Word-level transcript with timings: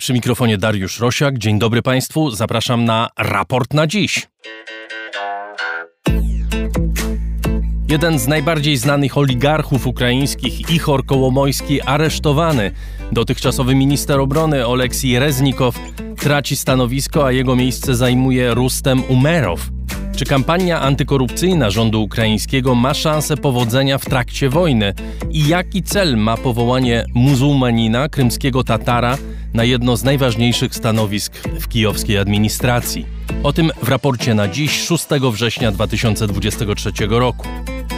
Przy 0.00 0.12
mikrofonie 0.12 0.58
Dariusz 0.58 1.00
Rosiak. 1.00 1.38
Dzień 1.38 1.58
dobry 1.58 1.82
Państwu. 1.82 2.30
Zapraszam 2.30 2.84
na 2.84 3.08
raport 3.16 3.74
na 3.74 3.86
dziś. 3.86 4.28
Jeden 7.88 8.18
z 8.18 8.26
najbardziej 8.28 8.76
znanych 8.76 9.18
oligarchów 9.18 9.86
ukraińskich, 9.86 10.70
Ichor 10.70 11.06
Kołomojski, 11.06 11.82
aresztowany. 11.82 12.70
Dotychczasowy 13.12 13.74
minister 13.74 14.20
obrony 14.20 14.66
Oleksij 14.66 15.18
Reznikow 15.18 15.78
traci 16.18 16.56
stanowisko, 16.56 17.26
a 17.26 17.32
jego 17.32 17.56
miejsce 17.56 17.94
zajmuje 17.94 18.54
Rustem 18.54 19.02
Umerow. 19.08 19.70
Czy 20.16 20.24
kampania 20.24 20.80
antykorupcyjna 20.80 21.70
rządu 21.70 22.02
ukraińskiego 22.02 22.74
ma 22.74 22.94
szansę 22.94 23.36
powodzenia 23.36 23.98
w 23.98 24.04
trakcie 24.04 24.48
wojny? 24.48 24.94
I 25.30 25.48
jaki 25.48 25.82
cel 25.82 26.16
ma 26.16 26.36
powołanie 26.36 27.04
muzułmanina, 27.14 28.08
krymskiego 28.08 28.64
Tatara, 28.64 29.18
na 29.58 29.64
jedno 29.64 29.96
z 29.96 30.04
najważniejszych 30.04 30.74
stanowisk 30.74 31.36
w 31.60 31.68
kijowskiej 31.68 32.18
administracji? 32.18 33.06
O 33.42 33.52
tym 33.52 33.70
w 33.82 33.88
raporcie 33.88 34.34
na 34.34 34.48
dziś, 34.48 34.72
6 34.72 35.06
września 35.32 35.72
2023 35.72 36.92
roku. 37.08 37.48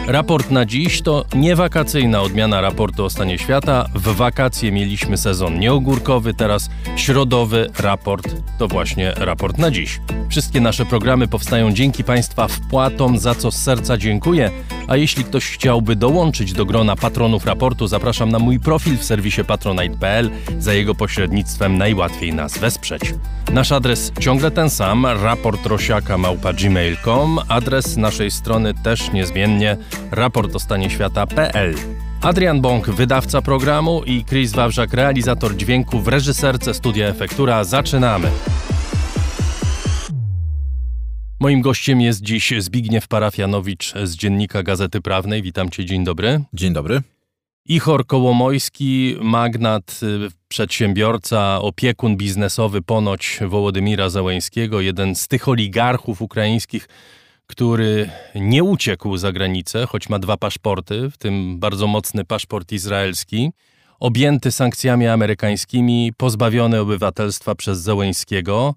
Raport 0.07 0.51
na 0.51 0.65
dziś 0.65 1.01
to 1.01 1.25
niewakacyjna 1.35 2.21
odmiana 2.21 2.61
raportu 2.61 3.05
o 3.05 3.09
stanie 3.09 3.37
świata. 3.37 3.85
W 3.95 4.15
wakacje 4.15 4.71
mieliśmy 4.71 5.17
sezon 5.17 5.59
nieogórkowy, 5.59 6.33
teraz 6.33 6.69
środowy 6.95 7.69
raport 7.79 8.35
to 8.57 8.67
właśnie 8.67 9.13
raport 9.15 9.57
na 9.57 9.71
dziś. 9.71 9.99
Wszystkie 10.29 10.61
nasze 10.61 10.85
programy 10.85 11.27
powstają 11.27 11.71
dzięki 11.73 12.03
Państwa 12.03 12.47
wpłatom, 12.47 13.19
za 13.19 13.35
co 13.35 13.51
z 13.51 13.55
serca 13.55 13.97
dziękuję. 13.97 14.51
A 14.87 14.97
jeśli 14.97 15.23
ktoś 15.23 15.45
chciałby 15.45 15.95
dołączyć 15.95 16.53
do 16.53 16.65
grona 16.65 16.95
patronów 16.95 17.45
raportu, 17.45 17.87
zapraszam 17.87 18.29
na 18.29 18.39
mój 18.39 18.59
profil 18.59 18.97
w 18.97 19.03
serwisie 19.03 19.43
patronite.pl. 19.43 20.29
Za 20.59 20.73
jego 20.73 20.95
pośrednictwem 20.95 21.50
najłatwiej 21.77 22.33
nas 22.33 22.57
wesprzeć. 22.57 23.01
Nasz 23.53 23.71
adres 23.71 24.11
ciągle 24.19 24.51
ten 24.51 24.69
sam, 24.69 25.05
raportrosiaka.gmail.com. 25.05 27.39
Adres 27.47 27.97
naszej 27.97 28.31
strony 28.31 28.73
też 28.73 29.11
niezmiennie 29.11 29.77
raport 30.11 30.55
o 30.55 30.59
stanie 30.59 30.89
świata.pl. 30.89 31.75
Adrian 32.21 32.61
Bąk, 32.61 32.89
wydawca 32.89 33.41
programu 33.41 34.03
i 34.03 34.25
Chris 34.25 34.51
Wawrzak, 34.51 34.93
realizator 34.93 35.55
dźwięku 35.55 35.99
w 35.99 36.07
reżyserce 36.07 36.73
Studia 36.73 37.07
Efektura. 37.07 37.63
Zaczynamy! 37.63 38.31
Moim 41.39 41.61
gościem 41.61 42.01
jest 42.01 42.21
dziś 42.21 42.53
Zbigniew 42.57 43.07
Parafianowicz 43.07 43.93
z 44.03 44.15
Dziennika 44.15 44.63
Gazety 44.63 45.01
Prawnej. 45.01 45.41
Witam 45.41 45.69
cię, 45.69 45.85
dzień 45.85 46.03
dobry. 46.03 46.43
Dzień 46.53 46.73
dobry. 46.73 47.01
Ichor 47.65 48.07
Kołomojski, 48.07 49.15
magnat, 49.21 49.99
y, 50.03 50.40
przedsiębiorca, 50.51 51.61
opiekun 51.61 52.17
biznesowy 52.17 52.81
ponoć 52.81 53.39
Wołodymira 53.47 54.09
Załęskiego, 54.09 54.81
jeden 54.81 55.15
z 55.15 55.27
tych 55.27 55.47
oligarchów 55.47 56.21
ukraińskich, 56.21 56.87
który 57.47 58.09
nie 58.35 58.63
uciekł 58.63 59.17
za 59.17 59.31
granicę, 59.31 59.85
choć 59.85 60.09
ma 60.09 60.19
dwa 60.19 60.37
paszporty, 60.37 61.09
w 61.09 61.17
tym 61.17 61.59
bardzo 61.59 61.87
mocny 61.87 62.25
paszport 62.25 62.71
izraelski, 62.71 63.51
objęty 63.99 64.51
sankcjami 64.51 65.07
amerykańskimi, 65.07 66.13
pozbawiony 66.17 66.79
obywatelstwa 66.79 67.55
przez 67.55 67.79
Załęskiego, 67.79 68.75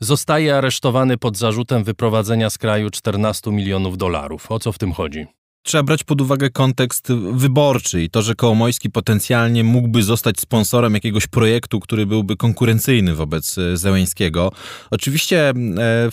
zostaje 0.00 0.56
aresztowany 0.56 1.18
pod 1.18 1.36
zarzutem 1.36 1.84
wyprowadzenia 1.84 2.50
z 2.50 2.58
kraju 2.58 2.90
14 2.90 3.50
milionów 3.50 3.98
dolarów. 3.98 4.50
O 4.50 4.58
co 4.58 4.72
w 4.72 4.78
tym 4.78 4.92
chodzi? 4.92 5.26
Trzeba 5.64 5.82
brać 5.82 6.04
pod 6.04 6.20
uwagę 6.20 6.50
kontekst 6.50 7.08
wyborczy 7.32 8.02
i 8.02 8.10
to, 8.10 8.22
że 8.22 8.34
Kołomojski 8.34 8.90
potencjalnie 8.90 9.64
mógłby 9.64 10.02
zostać 10.02 10.40
sponsorem 10.40 10.94
jakiegoś 10.94 11.26
projektu, 11.26 11.80
który 11.80 12.06
byłby 12.06 12.36
konkurencyjny 12.36 13.14
wobec 13.14 13.58
e, 13.58 13.76
Zełęńskiego. 13.76 14.52
Oczywiście 14.90 15.48
e, 15.48 16.10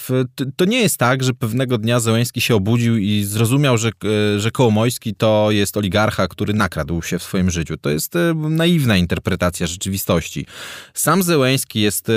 to 0.55 0.65
nie 0.65 0.81
jest 0.81 0.97
tak, 0.97 1.23
że 1.23 1.33
pewnego 1.33 1.77
dnia 1.77 1.99
Zełęński 1.99 2.41
się 2.41 2.55
obudził 2.55 2.97
i 2.97 3.23
zrozumiał, 3.23 3.77
że, 3.77 3.89
e, 4.35 4.39
że 4.39 4.51
Kołomojski 4.51 5.15
to 5.15 5.47
jest 5.51 5.77
oligarcha, 5.77 6.27
który 6.27 6.53
nakradł 6.53 7.01
się 7.01 7.19
w 7.19 7.23
swoim 7.23 7.51
życiu. 7.51 7.77
To 7.77 7.89
jest 7.89 8.13
naiwna 8.35 8.97
interpretacja 8.97 9.67
rzeczywistości. 9.67 10.45
Sam 10.93 11.23
Zełęński 11.23 11.81
jest, 11.81 12.07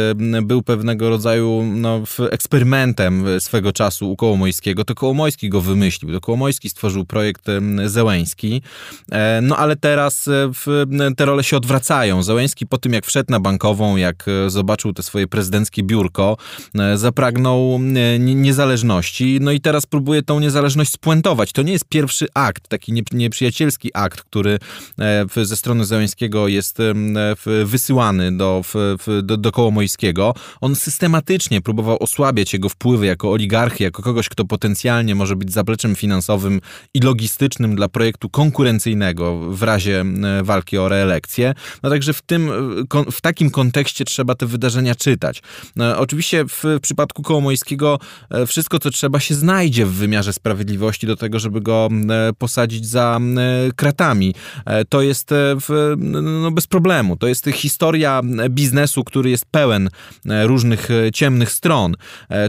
był 0.42 0.62
pewnego 0.62 1.08
rodzaju 1.08 1.62
no, 1.74 2.02
eksperymentem 2.30 3.24
swego 3.38 3.72
czasu 3.72 4.10
u 4.10 4.16
Kołomojskiego. 4.16 4.84
To 4.84 4.94
Kołomojski 4.94 5.48
go 5.48 5.60
wymyślił. 5.60 6.12
To 6.12 6.20
Kołomojski 6.20 6.70
stworzył 6.70 7.04
projekt 7.04 7.23
projekt 7.24 7.46
Zełęński. 7.86 8.62
E, 9.12 9.40
no 9.42 9.56
ale 9.56 9.76
teraz 9.76 10.28
e, 10.28 11.14
te 11.16 11.24
role 11.24 11.44
się 11.44 11.56
odwracają. 11.56 12.22
Zełęński 12.22 12.66
po 12.66 12.78
tym, 12.78 12.92
jak 12.92 13.06
wszedł 13.06 13.32
na 13.32 13.40
bankową, 13.40 13.96
jak 13.96 14.26
e, 14.28 14.50
zobaczył 14.50 14.92
te 14.92 15.02
swoje 15.02 15.26
prezydenckie 15.26 15.82
biurko, 15.82 16.36
zapragnął 16.94 17.80
niezależności, 18.18 19.38
no 19.40 19.52
i 19.52 19.60
teraz 19.60 19.86
próbuje 19.86 20.22
tą 20.22 20.40
niezależność 20.40 20.90
spuentować. 20.92 21.52
To 21.52 21.62
nie 21.62 21.72
jest 21.72 21.84
pierwszy 21.88 22.26
akt, 22.34 22.68
taki 22.68 23.04
nieprzyjacielski 23.12 23.90
akt, 23.94 24.22
który 24.22 24.58
ze 25.42 25.56
strony 25.56 25.84
Zełęńskiego 25.84 26.48
jest 26.48 26.78
wysyłany 27.64 28.36
do, 28.36 28.62
do, 29.22 29.36
do. 29.36 30.34
On 30.60 30.76
systematycznie 30.76 31.60
próbował 31.60 32.02
osłabiać 32.02 32.52
jego 32.52 32.68
wpływy 32.68 33.06
jako 33.06 33.32
oligarchy, 33.32 33.84
jako 33.84 34.02
kogoś, 34.02 34.28
kto 34.28 34.44
potencjalnie 34.44 35.14
może 35.14 35.36
być 35.36 35.52
zapleczem 35.52 35.96
finansowym 35.96 36.60
i 36.94 37.00
logistycznym 37.00 37.13
dla 37.74 37.88
projektu 37.88 38.30
konkurencyjnego 38.30 39.40
w 39.40 39.62
razie 39.62 40.00
e, 40.00 40.42
walki 40.42 40.78
o 40.78 40.88
reelekcję. 40.88 41.54
No 41.82 41.90
także 41.90 42.12
w, 42.12 42.22
tym, 42.22 42.50
e, 42.94 43.12
w 43.12 43.20
takim 43.20 43.50
kontekście 43.50 44.04
trzeba 44.04 44.34
te 44.34 44.46
wydarzenia 44.46 44.94
czytać. 44.94 45.42
No, 45.76 45.98
oczywiście 45.98 46.44
w 46.48 46.64
przypadku 46.82 47.22
Kołomojskiego 47.22 47.98
e, 48.30 48.46
wszystko, 48.46 48.78
co 48.78 48.90
trzeba, 48.90 49.20
się 49.20 49.34
znajdzie 49.34 49.86
w 49.86 49.92
wymiarze 49.92 50.32
sprawiedliwości 50.32 51.06
do 51.06 51.16
tego, 51.16 51.38
żeby 51.38 51.60
go 51.60 51.88
posadzić 52.38 52.86
za 52.86 53.20
kratami. 53.76 54.34
To 54.88 55.02
jest 55.02 55.30
w, 55.32 55.94
no, 56.42 56.50
bez 56.50 56.66
problemu. 56.66 57.16
To 57.16 57.26
jest 57.26 57.46
historia 57.46 58.22
biznesu, 58.50 59.04
który 59.04 59.30
jest 59.30 59.44
pełen 59.50 59.88
różnych 60.24 60.88
ciemnych 61.14 61.52
stron. 61.52 61.94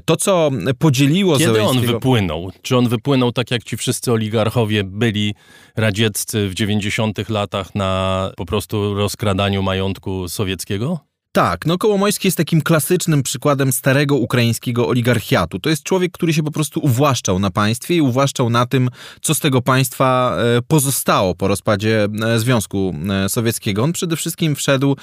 To, 0.06 0.16
co 0.16 0.52
podzieliło 0.80 1.38
Kiedy 1.38 1.62
on 1.62 1.82
wypłynął? 1.82 2.52
Czy 2.62 2.78
on 2.78 2.90
wypłynął 2.90 3.32
tak 3.32 3.52
jak 3.52 3.64
ci 3.64 3.78
wszyscy 3.78 4.12
oligarchowie 4.12 4.55
oligarchowie 4.56 4.84
byli 4.84 5.36
radzieccy 5.76 6.50
w 6.50 6.54
90 6.54 7.30
latach 7.30 7.76
na 7.76 8.32
po 8.38 8.46
prostu 8.46 8.94
rozkradaniu 8.94 9.64
majątku 9.64 10.30
sowieckiego? 10.30 11.00
Tak, 11.36 11.66
no 11.66 11.78
Kołomojski 11.78 12.28
jest 12.28 12.38
takim 12.38 12.62
klasycznym 12.62 13.24
przykładem 13.24 13.72
starego 13.72 14.16
ukraińskiego 14.16 14.88
oligarchiatu. 14.88 15.60
To 15.60 15.70
jest 15.70 15.84
człowiek, 15.84 16.12
który 16.12 16.34
się 16.34 16.44
po 16.44 16.52
prostu 16.52 16.80
uwłaszczał 16.84 17.40
na 17.40 17.52
państwie 17.52 17.96
i 17.96 18.02
uwłaszczał 18.02 18.50
na 18.50 18.66
tym, 18.66 18.90
co 19.22 19.36
z 19.36 19.40
tego 19.40 19.62
państwa 19.62 20.38
e, 20.58 20.62
pozostało 20.62 21.36
po 21.36 21.48
rozpadzie 21.48 22.08
e, 22.24 22.40
Związku 22.40 22.96
e, 23.10 23.30
Sowieckiego. 23.30 23.84
On 23.84 23.94
przede 23.94 24.16
wszystkim 24.16 24.56
wszedł 24.56 24.96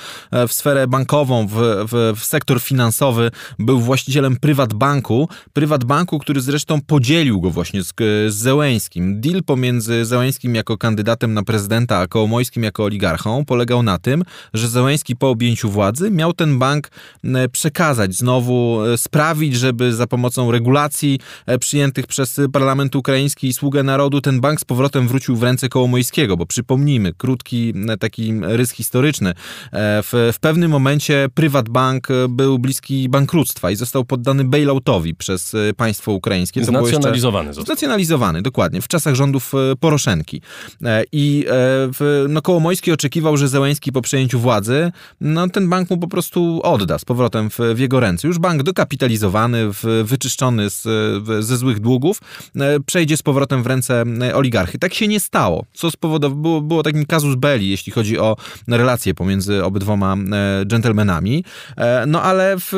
w 0.49 0.53
sferę 0.53 0.87
bankową, 0.87 1.47
w, 1.47 1.53
w, 1.93 2.13
w 2.21 2.25
sektor 2.25 2.61
finansowy, 2.61 3.31
był 3.59 3.81
właścicielem 3.81 4.37
prywatbanku, 4.37 5.29
prywatbanku, 5.53 6.19
który 6.19 6.41
zresztą 6.41 6.81
podzielił 6.81 7.41
go 7.41 7.51
właśnie 7.51 7.83
z, 7.83 7.93
z. 8.29 8.89
Deal 8.97 9.43
pomiędzy 9.43 10.05
Zełęńskim 10.05 10.55
jako 10.55 10.79
kandydatem 10.79 11.35
na 11.35 11.43
prezydenta, 11.43 11.99
a 11.99 12.07
Kołomojskim 12.07 12.63
jako 12.63 12.85
oligarchą 12.85 13.45
polegał 13.45 13.83
na 13.83 13.99
tym, 13.99 14.25
że 14.55 14.69
Zełęński 14.69 15.17
po 15.17 15.31
objęciu 15.31 15.71
władzy 15.71 16.11
miał 16.11 16.22
ten 16.33 16.59
bank 16.59 16.89
przekazać, 17.53 18.15
znowu 18.15 18.83
e, 18.85 18.99
sprawić, 18.99 19.57
żeby 19.57 19.93
za 19.93 20.07
pomocą 20.07 20.51
regulacji 20.51 21.21
e, 21.47 21.59
przyjętych 21.59 22.07
przez 22.07 22.41
parlament 22.53 22.97
ukraiński 22.97 23.49
i 23.49 23.53
Sługę 23.53 23.83
Narodu 23.83 24.21
ten 24.21 24.41
bank 24.41 24.61
z 24.61 24.65
powrotem 24.65 25.09
wrócił 25.09 25.37
w 25.37 25.43
ręce 25.43 25.69
Kołomojskiego, 25.69 26.37
bo 26.37 26.47
przypomnijmy, 26.47 27.13
krótki 27.13 27.75
taki 28.01 28.35
rys 28.43 28.71
historyczny. 28.71 29.31
E, 29.31 29.35
w, 30.03 30.31
w 30.33 30.39
pewnym 30.41 30.71
momencie 30.71 31.29
prywat 31.35 31.69
bank 31.69 32.09
był 32.29 32.59
bliski 32.59 33.09
bankructwa 33.09 33.71
i 33.71 33.77
został 33.77 34.05
poddany 34.05 34.45
bailoutowi 34.45 35.15
przez 35.15 35.57
państwo 35.77 36.13
ukraińskie. 36.13 36.61
To 36.61 36.67
Znacjonalizowany 36.67 37.55
został. 37.55 37.65
Znacjonalizowany, 37.65 38.43
dokładnie, 38.43 38.83
w 38.83 38.89
czasach 38.89 39.15
rządów 39.15 39.53
Poroszenki. 39.81 40.43
I 41.13 41.47
no, 42.29 42.43
Kołomojski 42.43 42.93
oczekiwał, 42.93 43.37
że 43.37 43.49
Zełęński 43.49 43.93
po 43.93 44.03
przejęciu 44.03 44.41
władzy, 44.41 44.93
no 45.21 45.49
ten 45.49 45.69
bank 45.69 45.91
mu 45.91 45.97
po 46.03 46.09
prostu 46.09 46.61
odda 46.63 46.99
z 46.99 47.05
powrotem 47.05 47.51
w, 47.51 47.59
w 47.75 47.79
jego 47.79 48.01
ręce. 48.01 48.29
Już 48.29 48.39
bank 48.39 48.63
dokapitalizowany, 48.63 49.73
w, 49.73 49.85
wyczyszczony 50.05 50.71
z, 50.71 50.83
w, 51.23 51.43
ze 51.43 51.57
złych 51.57 51.81
długów, 51.81 52.21
e, 52.57 52.81
przejdzie 52.81 53.17
z 53.17 53.23
powrotem 53.23 53.63
w 53.63 53.67
ręce 53.67 54.05
e, 54.23 54.35
oligarchy. 54.35 54.79
Tak 54.79 54.95
się 54.95 55.09
nie 55.09 55.21
stało, 55.21 55.65
co 55.73 55.91
spowodowało, 55.91 56.43
było, 56.43 56.61
było 56.61 56.83
takim 56.83 57.07
kazus 57.07 57.35
belli, 57.35 57.71
jeśli 57.71 57.93
chodzi 57.93 58.19
o 58.19 58.37
relacje 58.69 59.15
pomiędzy 59.15 59.65
obydwoma 59.65 60.15
e, 60.15 60.65
dżentelmenami. 60.67 61.45
No 62.07 62.23
ale 62.23 62.57
w, 62.59 62.73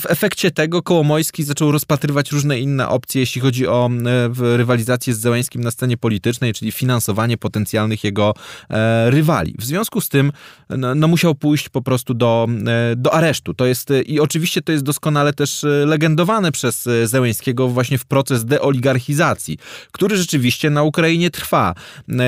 w 0.00 0.06
efekcie 0.08 0.50
tego 0.50 0.82
Kołomojski 0.82 1.44
zaczął 1.44 1.72
rozpatrywać 1.72 2.32
różne 2.32 2.60
inne 2.60 2.88
opcje, 2.88 3.20
jeśli 3.20 3.40
chodzi 3.40 3.66
o 3.66 3.90
rywalizację 4.38 5.14
z 5.14 5.18
Zełańskim 5.18 5.62
na 5.62 5.70
scenie 5.70 5.96
politycznej, 5.96 6.52
czyli 6.52 6.72
finansowanie 6.72 7.36
potencjalnych 7.36 8.04
jego 8.04 8.34
rywali. 9.06 9.54
W 9.58 9.64
związku 9.64 10.00
z 10.00 10.08
tym 10.08 10.32
no, 10.70 10.94
no 10.94 11.08
musiał 11.08 11.34
pójść 11.34 11.68
po 11.68 11.82
prostu 11.82 12.14
do 12.14 12.41
do 12.96 13.14
aresztu. 13.14 13.54
To 13.54 13.66
jest, 13.66 13.88
I 14.06 14.20
oczywiście 14.20 14.62
to 14.62 14.72
jest 14.72 14.84
doskonale 14.84 15.32
też 15.32 15.66
legendowane 15.86 16.52
przez 16.52 16.88
Zełęńskiego 17.04 17.68
właśnie 17.68 17.98
w 17.98 18.04
proces 18.04 18.44
deoligarchizacji, 18.44 19.58
który 19.92 20.16
rzeczywiście 20.16 20.70
na 20.70 20.82
Ukrainie 20.82 21.30
trwa. 21.30 21.74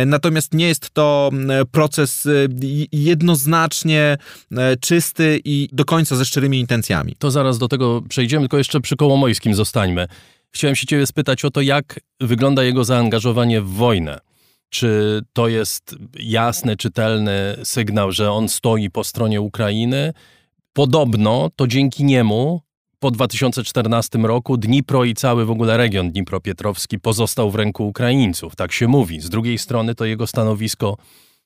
Natomiast 0.07 0.55
nie 0.55 0.69
jest 0.69 0.91
to 0.91 1.31
proces 1.73 2.29
jednoznacznie 2.93 4.19
czysty 4.81 5.41
i 5.45 5.69
do 5.73 5.85
końca 5.85 6.17
ze 6.17 6.25
szczerymi 6.25 6.61
intencjami. 6.61 7.17
To 7.19 7.31
zaraz 7.31 7.59
do 7.59 7.69
tego 7.69 8.03
przejdziemy, 8.09 8.43
tylko 8.43 8.59
jeszcze 8.59 8.81
przy 8.81 8.97
Kołomojskim 8.97 9.55
zostańmy. 9.55 10.07
Chciałem 10.51 10.77
się 10.77 10.87
ciebie 10.87 11.07
spytać 11.07 11.45
o 11.45 11.51
to, 11.51 11.61
jak 11.61 12.01
wygląda 12.21 12.63
jego 12.63 12.85
zaangażowanie 12.85 13.61
w 13.61 13.69
wojnę. 13.69 14.21
Czy 14.75 15.23
to 15.33 15.49
jest 15.49 15.97
jasny, 16.21 16.77
czytelny 16.77 17.57
sygnał, 17.65 18.13
że 18.13 18.33
on 18.33 18.49
stoi 18.49 18.91
po 18.91 19.05
stronie 19.05 19.41
Ukrainy? 19.41 20.13
Podobno 20.73 21.51
to 21.57 21.67
dzięki 21.67 22.05
niemu 22.05 22.61
po 22.99 23.11
2014 23.11 24.19
roku 24.19 24.57
Dnipro 24.57 25.05
i 25.05 25.15
cały 25.15 25.45
w 25.45 25.51
ogóle 25.51 25.77
region 25.77 26.11
dnipropietrowski 26.11 26.99
pozostał 26.99 27.51
w 27.51 27.55
ręku 27.55 27.89
Ukraińców. 27.89 28.57
Tak 28.57 28.73
się 28.73 28.89
mówi. 28.89 29.21
Z 29.21 29.31
drugiej 29.31 29.59
strony 29.59 29.95
to 29.95 30.05
jego 30.05 30.27
stanowisko 30.27 30.97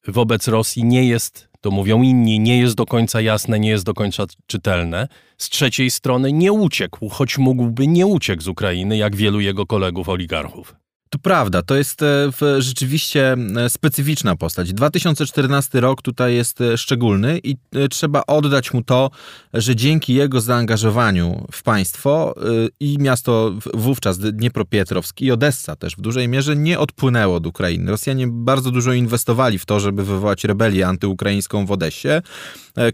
wobec 0.07 0.49
Rosji 0.49 0.85
nie 0.85 1.05
jest, 1.05 1.49
to 1.61 1.71
mówią 1.71 2.03
inni, 2.03 2.41
nie 2.41 2.59
jest 2.59 2.75
do 2.75 2.87
końca 2.87 3.21
jasne, 3.21 3.61
nie 3.61 3.71
jest 3.71 3.85
do 3.85 3.95
końca 3.95 4.25
czytelne. 4.47 5.09
Z 5.39 5.49
trzeciej 5.49 5.91
strony 5.91 6.33
nie 6.33 6.53
uciekł, 6.53 7.09
choć 7.09 7.39
mógłby 7.39 7.87
nie 7.87 8.07
uciekł 8.07 8.43
z 8.43 8.49
Ukrainy, 8.49 8.97
jak 8.97 9.17
wielu 9.17 9.41
jego 9.41 9.67
kolegów 9.67 10.09
oligarchów. 10.09 10.75
To 11.10 11.19
prawda, 11.19 11.62
to 11.62 11.76
jest 11.76 12.02
e, 12.02 12.31
rzeczywiście 12.58 13.37
e, 13.56 13.70
specyficzna 13.70 14.37
postać. 14.37 14.72
2014 14.72 15.81
rok 15.81 16.02
tutaj 16.02 16.34
jest 16.34 16.60
e, 16.60 16.78
szczególny 16.78 17.40
i 17.44 17.56
trzeba 17.90 18.22
oddać 18.26 18.72
mu 18.72 18.82
to, 18.82 19.10
że 19.55 19.76
dzięki 19.76 20.14
jego 20.14 20.40
zaangażowaniu 20.40 21.46
w 21.52 21.62
państwo 21.62 22.34
i 22.81 22.96
miasto 22.99 23.55
wówczas 23.75 24.19
Dniepropietrowsk 24.19 25.20
i 25.20 25.31
Odessa 25.31 25.76
też 25.76 25.96
w 25.96 26.00
dużej 26.00 26.28
mierze 26.28 26.56
nie 26.56 26.78
odpłynęło 26.78 27.37
od 27.37 27.46
Ukrainy. 27.46 27.90
Rosjanie 27.90 28.26
bardzo 28.31 28.70
dużo 28.70 28.93
inwestowali 28.93 29.58
w 29.58 29.66
to, 29.66 29.81
żeby 29.81 30.05
wywołać 30.05 30.44
rebelię 30.44 30.87
antyukraińską 30.87 31.66
w 31.66 31.70
Odessie. 31.70 32.08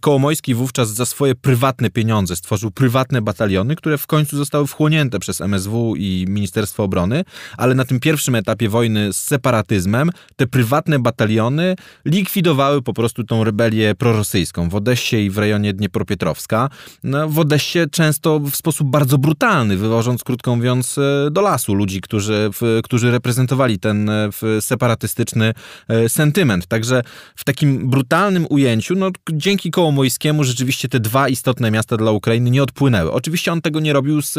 Kołomojski 0.01 0.55
wówczas 0.55 0.89
za 0.89 1.07
swoje 1.07 1.35
prywatne 1.35 1.91
pieniądze 1.91 2.37
stworzył 2.37 2.71
prywatne 2.71 3.23
bataliony, 3.23 3.77
które 3.77 3.99
w 3.99 4.07
końcu 4.07 4.37
zostały 4.37 4.67
wchłonięte 4.67 5.19
przez 5.19 5.41
MSW 5.41 5.97
i 5.97 6.25
Ministerstwo 6.29 6.83
Obrony, 6.85 7.25
ale 7.57 7.75
na 7.75 7.85
tym 7.85 8.01
pierwszym 8.05 8.35
etapie 8.35 8.69
wojny 8.69 9.13
z 9.13 9.17
separatyzmem 9.17 10.11
te 10.37 10.47
prywatne 10.47 10.99
bataliony 10.99 11.77
likwidowały 12.05 12.83
po 12.83 12.95
prostu 12.95 13.25
tą 13.25 13.45
rebelię 13.45 13.95
prorosyjską 13.95 14.69
w 14.69 14.75
Odessie 14.75 15.17
i 15.17 15.31
w 15.31 15.39
rejonie 15.39 15.73
Dniepropietrowska. 15.73 16.69
No, 17.05 17.29
w 17.29 17.39
Odessie 17.39 17.79
często 17.91 18.41
w 18.41 18.57
sposób 18.57 18.89
bardzo 18.89 19.19
brutalny, 19.19 19.77
wywożąc, 19.77 20.25
krótko 20.25 20.57
mówiąc, 20.57 20.99
e, 20.99 21.31
do 21.31 21.41
lasu 21.41 21.75
ludzi, 21.75 22.01
którzy, 22.01 22.51
w, 22.53 22.81
którzy 22.83 23.11
reprezentowali 23.11 23.79
ten 23.79 24.11
e, 24.11 24.31
separatystyczny 24.61 25.55
e, 25.89 26.09
sentyment. 26.09 26.67
Także 26.67 27.03
w 27.37 27.45
takim 27.45 27.91
brutalnym 27.91 28.47
ujęciu, 28.51 28.95
no, 28.95 29.11
dzięki 29.33 29.71
Kołomojskiemu 29.71 30.45
rzeczywiście 30.45 30.89
te 30.89 31.01
dwa 31.01 31.29
istotne 31.29 31.71
miasta 31.71 31.97
dla 31.97 32.11
Ukrainy 32.11 32.51
nie 32.51 32.63
odpłynęły. 32.63 33.13
Oczywiście 33.13 33.53
on 33.53 33.61
tego 33.61 33.81
nie 33.81 33.93
robił 33.93 34.23
z 34.23 34.39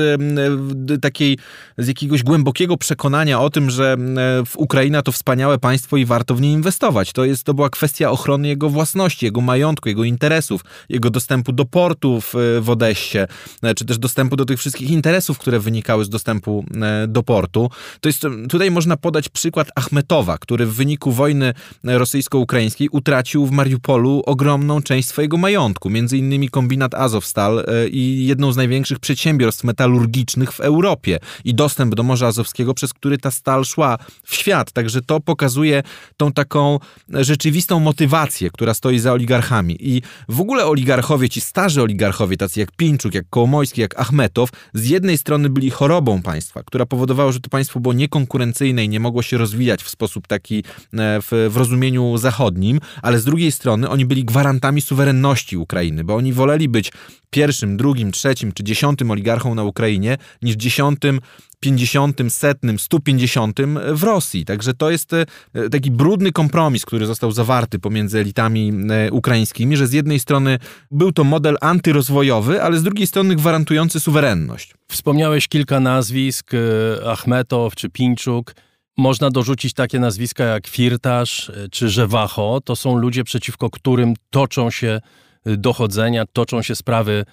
takiej, 1.02 1.38
z 1.78 1.88
jakiegoś 1.88 2.24
głębokiego 2.24 2.78
przekonania 2.78 3.40
o 3.42 3.50
tym, 3.56 3.70
że 3.70 3.94
e, 3.94 4.44
Ukraina 4.56 5.02
to 5.02 5.12
wspaniałe 5.12 5.58
państwo 5.58 5.98
i 5.98 6.06
warto 6.06 6.36
w 6.36 6.42
nie 6.42 6.52
inwestować. 6.52 7.14
To, 7.14 7.26
jest, 7.26 7.44
to 7.44 7.54
była 7.54 7.70
kwestia 7.70 8.12
ochrony 8.12 8.48
jego 8.48 8.70
własności, 8.70 9.26
jego 9.26 9.42
majątku, 9.42 9.90
jego 9.90 10.04
interesów, 10.04 10.62
jego 10.90 11.10
dostępu 11.10 11.52
do 11.52 11.66
portów 11.66 12.34
e, 12.36 12.62
w 12.62 12.70
Odessie, 12.70 13.18
e, 13.64 13.76
czy 13.76 13.86
też 13.86 13.98
dostępu 13.98 14.36
do 14.36 14.46
tych 14.46 14.60
wszystkich 14.60 14.90
interesów, 14.90 15.40
które 15.40 15.60
wynikały 15.60 16.06
z 16.06 16.10
dostępu 16.10 16.66
do 17.08 17.24
portu. 17.24 17.70
To 18.00 18.10
jest, 18.10 18.24
tutaj 18.50 18.72
można 18.72 18.98
podać 18.98 19.30
przykład 19.30 19.68
Achmetowa, 19.76 20.38
który 20.38 20.66
w 20.66 20.74
wyniku 20.74 21.12
wojny 21.12 21.54
rosyjsko-ukraińskiej 21.84 22.90
utracił 22.92 23.46
w 23.46 23.52
Mariupolu 23.52 24.24
ogromną 24.26 24.82
część 24.82 25.08
swojego 25.08 25.38
majątku, 25.38 25.90
między 25.90 26.18
innymi 26.18 26.50
kombinat 26.50 26.94
Azovstal 26.94 27.66
i 27.92 28.26
jedną 28.28 28.52
z 28.52 28.58
największych 28.58 29.00
przedsiębiorstw 29.00 29.64
metalurgicznych 29.64 30.52
w 30.52 30.60
Europie 30.60 31.20
i 31.46 31.56
dostęp 31.56 31.96
do 31.96 32.04
Morza 32.04 32.28
Azowskiego, 32.28 32.74
przez 32.74 32.94
który 32.94 33.18
ta 33.18 33.32
stal 33.46 33.66
szła 33.66 33.98
w 34.24 34.36
świat. 34.36 34.72
Także 34.72 35.02
to 35.02 35.20
pokazuje 35.20 35.84
tą 36.18 36.32
taką 36.32 36.80
rzeczywistą 37.10 37.80
motywację, 37.80 38.50
która 38.50 38.74
stoi 38.74 39.00
za 39.00 39.14
oligarchami. 39.14 39.78
I 39.80 40.02
w 40.30 40.42
ogóle 40.42 40.66
oligarchowie, 40.66 41.30
ci 41.30 41.42
starzy 41.42 41.82
oligarchowie, 41.82 42.38
tacy 42.38 42.60
jak 42.60 42.72
Pinczuk, 42.72 43.14
jak 43.14 43.26
Kołomojski, 43.30 43.82
jak 43.82 44.00
Achmetow, 44.00 44.50
z 44.74 44.90
jednej 44.90 45.18
strony 45.18 45.50
byli 45.50 45.70
chorobą 45.70 46.22
państwa, 46.22 46.64
która 46.64 46.86
powodowała, 46.86 47.32
że 47.32 47.40
to 47.40 47.50
państwo 47.50 47.80
było 47.80 47.94
niekonkurencyjne 47.94 48.86
i 48.86 48.90
nie 48.90 49.00
mogło 49.00 49.22
się 49.22 49.38
rozwijać 49.38 49.84
w 49.84 49.90
sposób 49.90 50.28
taki 50.28 50.58
e, 50.58 51.22
w, 51.22 51.50
w 51.50 51.58
rozumieniu 51.58 52.18
zachodnim, 52.18 52.80
ale 53.02 53.20
z 53.20 53.26
drugiej 53.26 53.52
strony 53.52 53.90
oni 53.90 54.06
byli 54.06 54.26
gwarantami 54.26 54.82
suwerenności 54.82 55.58
Ukrainy, 55.58 56.04
bo 56.04 56.16
oni 56.16 56.34
woleli 56.34 56.70
być 56.70 56.92
pierwszym, 57.30 57.78
drugim, 57.78 58.12
trzecim 58.12 58.52
czy 58.52 58.64
dziesiątym 58.64 59.12
oligarchą 59.12 59.56
na 59.56 59.64
Ukrainie 59.64 60.18
niż 60.42 60.56
dziesiątym 60.56 61.20
50, 61.66 62.22
setnym, 62.30 62.80
150 62.80 63.60
w 63.94 64.04
Rosji. 64.04 64.46
Także 64.46 64.74
to 64.74 64.92
jest 64.92 65.14
e, 65.14 65.26
taki 65.72 65.92
brudny 65.92 66.32
kompromis, 66.32 66.86
który 66.86 67.06
został 67.06 67.32
zawarty 67.32 67.80
pomiędzy 67.80 68.20
elitami 68.20 68.74
e, 68.90 69.12
ukraińskimi, 69.12 69.78
że 69.78 69.88
z 69.88 69.94
jednej 69.94 70.20
strony 70.20 70.60
był 70.92 71.12
to 71.12 71.24
model 71.24 71.58
antyrozwojowy, 71.62 72.64
ale 72.64 72.78
z 72.78 72.84
drugiej 72.84 73.08
strony 73.08 73.36
gwarantujący 73.36 74.00
suwerenność. 74.00 74.74
Wspomniałeś 74.88 75.48
kilka 75.48 75.80
nazwisk, 75.80 76.52
e, 76.54 77.12
Achmetow 77.12 77.76
czy 77.76 77.90
Pinczuk. 77.90 78.56
Można 78.98 79.30
dorzucić 79.30 79.74
takie 79.74 80.00
nazwiska 80.00 80.44
jak 80.44 80.68
Firtasz 80.68 81.52
czy 81.72 81.90
Żewacho. 81.90 82.62
To 82.66 82.76
są 82.76 82.98
ludzie, 82.98 83.24
przeciwko 83.24 83.70
którym 83.70 84.14
toczą 84.30 84.72
się 84.72 85.02
dochodzenia, 85.46 86.26
toczą 86.34 86.62
się 86.62 86.76
sprawy 86.76 87.26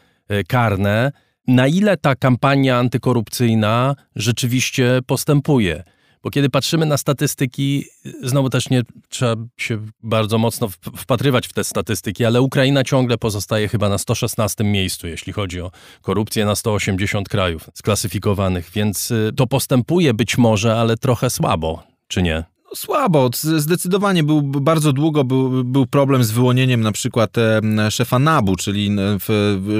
karne 0.48 1.12
na 1.46 1.66
ile 1.66 1.96
ta 1.96 2.14
kampania 2.16 2.78
antykorupcyjna 2.78 3.94
rzeczywiście 4.16 5.00
postępuje. 5.06 5.84
Bo 6.22 6.30
kiedy 6.30 6.50
patrzymy 6.50 6.86
na 6.86 6.96
statystyki, 6.96 7.84
znowu 8.22 8.50
też 8.50 8.70
nie 8.70 8.82
trzeba 9.08 9.36
się 9.56 9.78
bardzo 10.02 10.38
mocno 10.38 10.68
wpatrywać 10.96 11.48
w 11.48 11.52
te 11.52 11.64
statystyki, 11.64 12.24
ale 12.24 12.42
Ukraina 12.42 12.84
ciągle 12.84 13.18
pozostaje 13.18 13.68
chyba 13.68 13.88
na 13.88 13.98
116 13.98 14.64
miejscu, 14.64 15.08
jeśli 15.08 15.32
chodzi 15.32 15.60
o 15.60 15.70
korupcję 16.02 16.44
na 16.44 16.54
180 16.54 17.28
krajów 17.28 17.70
sklasyfikowanych, 17.74 18.70
więc 18.74 19.10
y, 19.10 19.30
to 19.36 19.46
postępuje 19.46 20.14
być 20.14 20.38
może, 20.38 20.76
ale 20.76 20.96
trochę 20.96 21.30
słabo, 21.30 21.82
czy 22.08 22.22
nie? 22.22 22.51
Słabo, 22.74 23.30
zdecydowanie 23.56 24.22
był 24.22 24.42
bardzo 24.42 24.92
długo 24.92 25.24
był, 25.24 25.64
był 25.64 25.86
problem 25.86 26.24
z 26.24 26.30
wyłonieniem 26.30 26.80
na 26.80 26.92
przykład 26.92 27.36
szefa 27.90 28.18
NABU, 28.18 28.56
czyli 28.56 28.90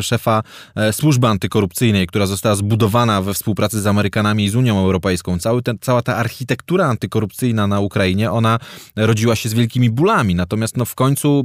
szefa 0.01 0.43
e, 0.75 0.93
służby 0.93 1.27
antykorupcyjnej, 1.27 2.07
która 2.07 2.27
została 2.27 2.55
zbudowana 2.55 3.23
we 3.23 3.35
współpracy 3.35 3.81
z 3.81 3.87
Amerykanami 3.87 4.45
i 4.45 4.49
z 4.49 4.57
Unią 4.57 4.79
Europejską. 4.79 5.39
Cały 5.39 5.63
ten, 5.63 5.79
cała 5.81 6.03
ta 6.03 6.17
architektura 6.17 6.87
antykorupcyjna 6.87 7.67
na 7.67 7.81
Ukrainie, 7.81 8.31
ona 8.31 8.59
rodziła 8.97 9.37
się 9.37 9.49
z 9.49 9.55
wielkimi 9.55 9.91
bólami, 9.91 10.35
natomiast 10.35 10.77
no 10.77 10.85
w 10.85 10.95
końcu 10.95 11.45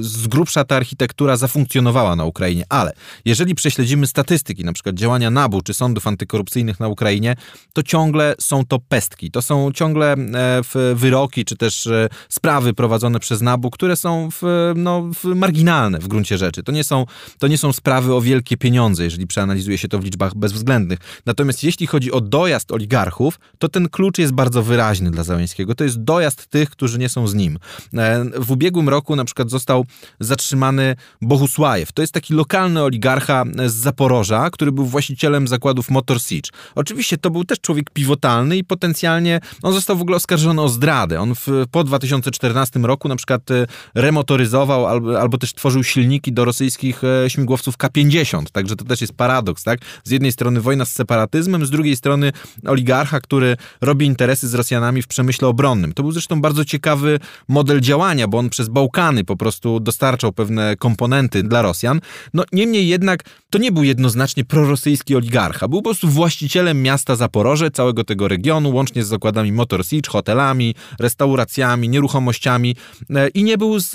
z 0.00 0.26
grubsza 0.26 0.64
ta 0.64 0.76
architektura 0.76 1.36
zafunkcjonowała 1.36 2.16
na 2.16 2.24
Ukrainie. 2.24 2.64
Ale 2.68 2.92
jeżeli 3.24 3.54
prześledzimy 3.54 4.06
statystyki, 4.06 4.64
na 4.64 4.72
przykład 4.72 4.94
działania 4.94 5.30
NABU 5.30 5.62
czy 5.62 5.74
sądów 5.74 6.06
antykorupcyjnych 6.06 6.80
na 6.80 6.88
Ukrainie, 6.88 7.36
to 7.72 7.82
ciągle 7.82 8.34
są 8.40 8.64
to 8.64 8.78
pestki. 8.78 9.30
To 9.30 9.42
są 9.42 9.72
ciągle 9.72 10.12
e, 10.12 10.16
w 10.62 10.73
wyroki, 10.94 11.44
czy 11.44 11.56
też 11.56 11.86
e, 11.86 12.08
sprawy 12.28 12.74
prowadzone 12.74 13.20
przez 13.20 13.40
NABU, 13.40 13.70
które 13.70 13.96
są 13.96 14.28
w, 14.30 14.72
no, 14.76 15.10
w 15.14 15.24
marginalne 15.24 15.98
w 15.98 16.08
gruncie 16.08 16.38
rzeczy. 16.38 16.62
To 16.62 16.72
nie, 16.72 16.84
są, 16.84 17.06
to 17.38 17.48
nie 17.48 17.58
są 17.58 17.72
sprawy 17.72 18.14
o 18.14 18.20
wielkie 18.20 18.56
pieniądze, 18.56 19.04
jeżeli 19.04 19.26
przeanalizuje 19.26 19.78
się 19.78 19.88
to 19.88 19.98
w 19.98 20.04
liczbach 20.04 20.34
bezwzględnych. 20.34 20.98
Natomiast 21.26 21.64
jeśli 21.64 21.86
chodzi 21.86 22.12
o 22.12 22.20
dojazd 22.20 22.72
oligarchów, 22.72 23.40
to 23.58 23.68
ten 23.68 23.88
klucz 23.88 24.18
jest 24.18 24.32
bardzo 24.32 24.62
wyraźny 24.62 25.10
dla 25.10 25.22
Załęskiego. 25.22 25.74
To 25.74 25.84
jest 25.84 26.02
dojazd 26.02 26.46
tych, 26.46 26.70
którzy 26.70 26.98
nie 26.98 27.08
są 27.08 27.28
z 27.28 27.34
nim. 27.34 27.58
E, 27.94 28.24
w 28.36 28.50
ubiegłym 28.50 28.88
roku 28.88 29.16
na 29.16 29.24
przykład 29.24 29.50
został 29.50 29.84
zatrzymany 30.20 30.96
Bohusłajew. 31.22 31.92
To 31.92 32.02
jest 32.02 32.12
taki 32.12 32.34
lokalny 32.34 32.82
oligarcha 32.82 33.44
z 33.66 33.74
Zaporoża, 33.74 34.50
który 34.50 34.72
był 34.72 34.86
właścicielem 34.86 35.48
zakładów 35.48 35.90
Motor 35.90 36.22
Siege. 36.22 36.50
Oczywiście 36.74 37.18
to 37.18 37.30
był 37.30 37.44
też 37.44 37.60
człowiek 37.60 37.90
pivotalny 37.90 38.56
i 38.56 38.64
potencjalnie 38.64 39.40
on 39.62 39.72
został 39.72 39.96
w 39.96 40.02
ogóle 40.02 40.16
oskarżony 40.16 40.62
o 40.64 40.68
zdradę. 40.68 41.20
On 41.20 41.34
w, 41.34 41.46
po 41.70 41.84
2014 41.84 42.80
roku 42.80 43.08
na 43.08 43.16
przykład 43.16 43.50
e, 43.50 43.66
remotoryzował 43.94 44.86
albo, 44.86 45.20
albo 45.20 45.38
też 45.38 45.54
tworzył 45.54 45.84
silniki 45.84 46.32
do 46.32 46.44
rosyjskich 46.44 47.02
e, 47.04 47.30
śmigłowców 47.30 47.76
K-50, 47.76 48.44
także 48.52 48.76
to 48.76 48.84
też 48.84 49.00
jest 49.00 49.12
paradoks, 49.12 49.64
tak? 49.64 49.80
Z 50.04 50.10
jednej 50.10 50.32
strony 50.32 50.60
wojna 50.60 50.84
z 50.84 50.92
separatyzmem, 50.92 51.66
z 51.66 51.70
drugiej 51.70 51.96
strony 51.96 52.32
oligarcha, 52.66 53.20
który 53.20 53.56
robi 53.80 54.06
interesy 54.06 54.48
z 54.48 54.54
Rosjanami 54.54 55.02
w 55.02 55.06
przemyśle 55.06 55.48
obronnym. 55.48 55.92
To 55.92 56.02
był 56.02 56.12
zresztą 56.12 56.40
bardzo 56.40 56.64
ciekawy 56.64 57.20
model 57.48 57.80
działania, 57.80 58.28
bo 58.28 58.38
on 58.38 58.50
przez 58.50 58.68
Bałkany 58.68 59.24
po 59.24 59.36
prostu 59.36 59.80
dostarczał 59.80 60.32
pewne 60.32 60.76
komponenty 60.76 61.42
dla 61.42 61.62
Rosjan. 61.62 62.00
No 62.34 62.44
niemniej 62.52 62.88
jednak 62.88 63.24
to 63.50 63.58
nie 63.58 63.72
był 63.72 63.84
jednoznacznie 63.84 64.44
prorosyjski 64.44 65.16
oligarcha. 65.16 65.68
Był 65.68 65.78
po 65.78 65.90
prostu 65.90 66.08
właścicielem 66.08 66.82
miasta 66.82 67.16
Zaporoże, 67.16 67.70
całego 67.70 68.04
tego 68.04 68.28
regionu, 68.28 68.70
łącznie 68.70 69.04
z 69.04 69.08
zakładami 69.08 69.52
Motor 69.52 69.86
Siege, 69.86 70.10
hotelami, 70.10 70.53
restauracjami, 71.00 71.88
nieruchomościami 71.88 72.76
e, 73.10 73.28
i 73.28 73.44
nie 73.44 73.58
był 73.58 73.80
z, 73.80 73.92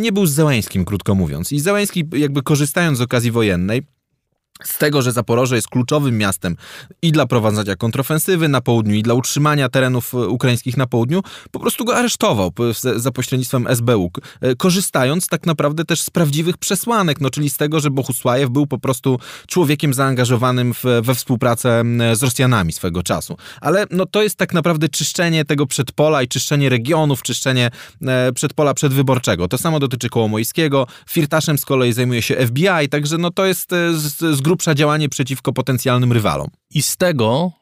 nie 0.00 0.12
był 0.12 0.26
z 0.26 0.32
Zełęskim, 0.32 0.84
krótko 0.84 1.14
mówiąc. 1.14 1.52
I 1.52 1.60
Zełęski 1.60 2.04
jakby 2.12 2.42
korzystając 2.42 2.98
z 2.98 3.00
okazji 3.00 3.30
wojennej, 3.30 3.82
z 4.64 4.78
tego, 4.78 5.02
że 5.02 5.12
Zaporoże 5.12 5.56
jest 5.56 5.68
kluczowym 5.68 6.18
miastem 6.18 6.56
i 7.02 7.12
dla 7.12 7.26
prowadzenia 7.26 7.76
kontrofensywy 7.76 8.48
na 8.48 8.60
południu, 8.60 8.94
i 8.94 9.02
dla 9.02 9.14
utrzymania 9.14 9.68
terenów 9.68 10.14
e, 10.14 10.18
ukraińskich 10.18 10.76
na 10.76 10.86
południu, 10.86 11.22
po 11.50 11.60
prostu 11.60 11.84
go 11.84 11.96
aresztował 11.96 12.52
za 12.96 13.10
pośrednictwem 13.10 13.66
SBU, 13.76 14.10
e, 14.40 14.54
korzystając 14.54 15.28
tak 15.28 15.46
naprawdę 15.46 15.84
też 15.84 16.00
z 16.00 16.10
prawdziwych 16.10 16.58
przesłanek, 16.58 17.20
no 17.20 17.30
czyli 17.30 17.50
z 17.50 17.56
tego, 17.56 17.80
że 17.80 17.90
Bohusłajew 17.90 18.50
był 18.50 18.66
po 18.66 18.78
prostu 18.78 19.18
człowiekiem 19.46 19.94
zaangażowanym 19.94 20.74
w, 20.74 20.84
we 21.02 21.14
współpracę 21.14 21.84
z 22.12 22.22
Rosjanami 22.22 22.72
swego 22.72 23.02
czasu. 23.02 23.36
Ale 23.60 23.84
no 23.90 24.06
to 24.06 24.22
jest 24.22 24.36
tak 24.36 24.54
naprawdę 24.54 24.88
czyszczenie 24.88 25.44
tego 25.44 25.66
przedpola 25.66 26.22
i 26.22 26.28
czyszczenie 26.28 26.68
regionów, 26.68 27.22
czyszczenie 27.22 27.70
e, 28.02 28.32
przedpola 28.32 28.74
przedwyborczego. 28.74 29.48
To 29.48 29.58
samo 29.58 29.80
dotyczy 29.80 30.08
Kołomojskiego, 30.08 30.86
Firtaszem 31.08 31.58
z 31.58 31.64
kolei 31.64 31.92
zajmuje 31.92 32.22
się 32.22 32.46
FBI, 32.46 32.88
także 32.90 33.18
no 33.18 33.30
to 33.30 33.46
jest 33.46 33.70
z, 33.92 34.36
z 34.36 34.40
grubsza 34.52 34.74
działanie 34.74 35.08
przeciwko 35.08 35.52
potencjalnym 35.52 36.12
rywalom. 36.12 36.48
I 36.70 36.82
z 36.82 36.96
tego 36.96 37.52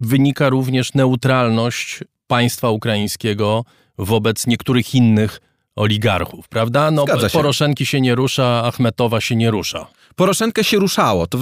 wynika 0.00 0.48
również 0.48 0.94
neutralność 0.94 2.04
państwa 2.26 2.70
ukraińskiego 2.70 3.64
wobec 3.98 4.46
niektórych 4.46 4.94
innych 4.94 5.40
oligarchów, 5.76 6.48
prawda? 6.48 6.90
No. 6.90 7.04
Poroszenki 7.32 7.86
się 7.86 8.00
nie 8.00 8.14
rusza, 8.14 8.62
Achmetowa 8.64 9.20
się 9.20 9.36
nie 9.36 9.50
rusza. 9.50 9.86
Poroszenkę 10.16 10.64
się 10.64 10.78
ruszało. 10.78 11.26
To, 11.26 11.38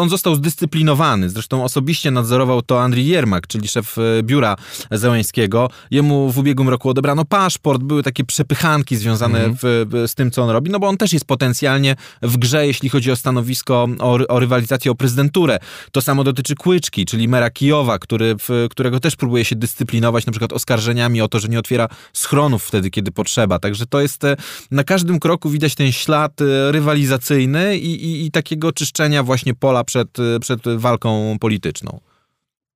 on 0.00 0.08
został 0.08 0.34
zdyscyplinowany. 0.34 1.30
Zresztą 1.30 1.64
osobiście 1.64 2.10
nadzorował 2.10 2.62
to 2.62 2.82
Andrii 2.82 3.06
Jermak, 3.06 3.46
czyli 3.46 3.68
szef 3.68 3.96
e, 3.98 4.22
biura 4.22 4.56
Zełańskiego. 4.90 5.70
Jemu 5.90 6.32
w 6.32 6.38
ubiegłym 6.38 6.68
roku 6.68 6.88
odebrano 6.88 7.24
paszport, 7.24 7.82
były 7.82 8.02
takie 8.02 8.24
przepychanki 8.24 8.96
związane 8.96 9.38
mm. 9.38 9.56
w, 9.62 9.86
z 10.06 10.14
tym, 10.14 10.30
co 10.30 10.42
on 10.42 10.50
robi, 10.50 10.70
no 10.70 10.78
bo 10.78 10.88
on 10.88 10.96
też 10.96 11.12
jest 11.12 11.24
potencjalnie 11.24 11.96
w 12.22 12.36
grze, 12.36 12.66
jeśli 12.66 12.88
chodzi 12.88 13.10
o 13.10 13.16
stanowisko, 13.16 13.88
o, 13.98 14.18
o 14.28 14.40
rywalizację 14.40 14.90
o 14.90 14.94
prezydenturę. 14.94 15.58
To 15.92 16.00
samo 16.00 16.24
dotyczy 16.24 16.54
Kłyczki, 16.54 17.04
czyli 17.04 17.28
mera 17.28 17.50
Kijowa, 17.50 17.98
który, 17.98 18.36
w, 18.38 18.66
którego 18.70 19.00
też 19.00 19.16
próbuje 19.16 19.44
się 19.44 19.56
dyscyplinować 19.56 20.26
na 20.26 20.32
przykład 20.32 20.52
oskarżeniami 20.52 21.20
o 21.20 21.28
to, 21.28 21.40
że 21.40 21.48
nie 21.48 21.58
otwiera 21.58 21.88
schronów 22.12 22.64
wtedy, 22.64 22.90
kiedy 22.90 23.12
potrzeba. 23.12 23.58
Także 23.58 23.86
to 23.86 24.00
jest, 24.00 24.24
e, 24.24 24.36
na 24.70 24.84
każdym 24.84 25.20
kroku 25.20 25.50
widać 25.50 25.74
ten 25.74 25.92
ślad 25.92 26.40
e, 26.40 26.72
rywalizacyjny 26.72 27.78
i, 27.78 28.06
i 28.06 28.13
i, 28.14 28.30
takiego 28.30 28.72
czyszczenia 28.72 29.22
właśnie 29.22 29.54
pola 29.54 29.84
przed, 29.84 30.08
przed 30.40 30.62
walką 30.76 31.36
polityczną. 31.40 32.00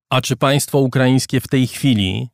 A 0.09 0.21
czy 0.21 0.35
państwo 0.35 0.79
ukraińskie 0.79 1.39
w 1.39 1.47
tej 1.47 1.67
chwili 1.67 2.27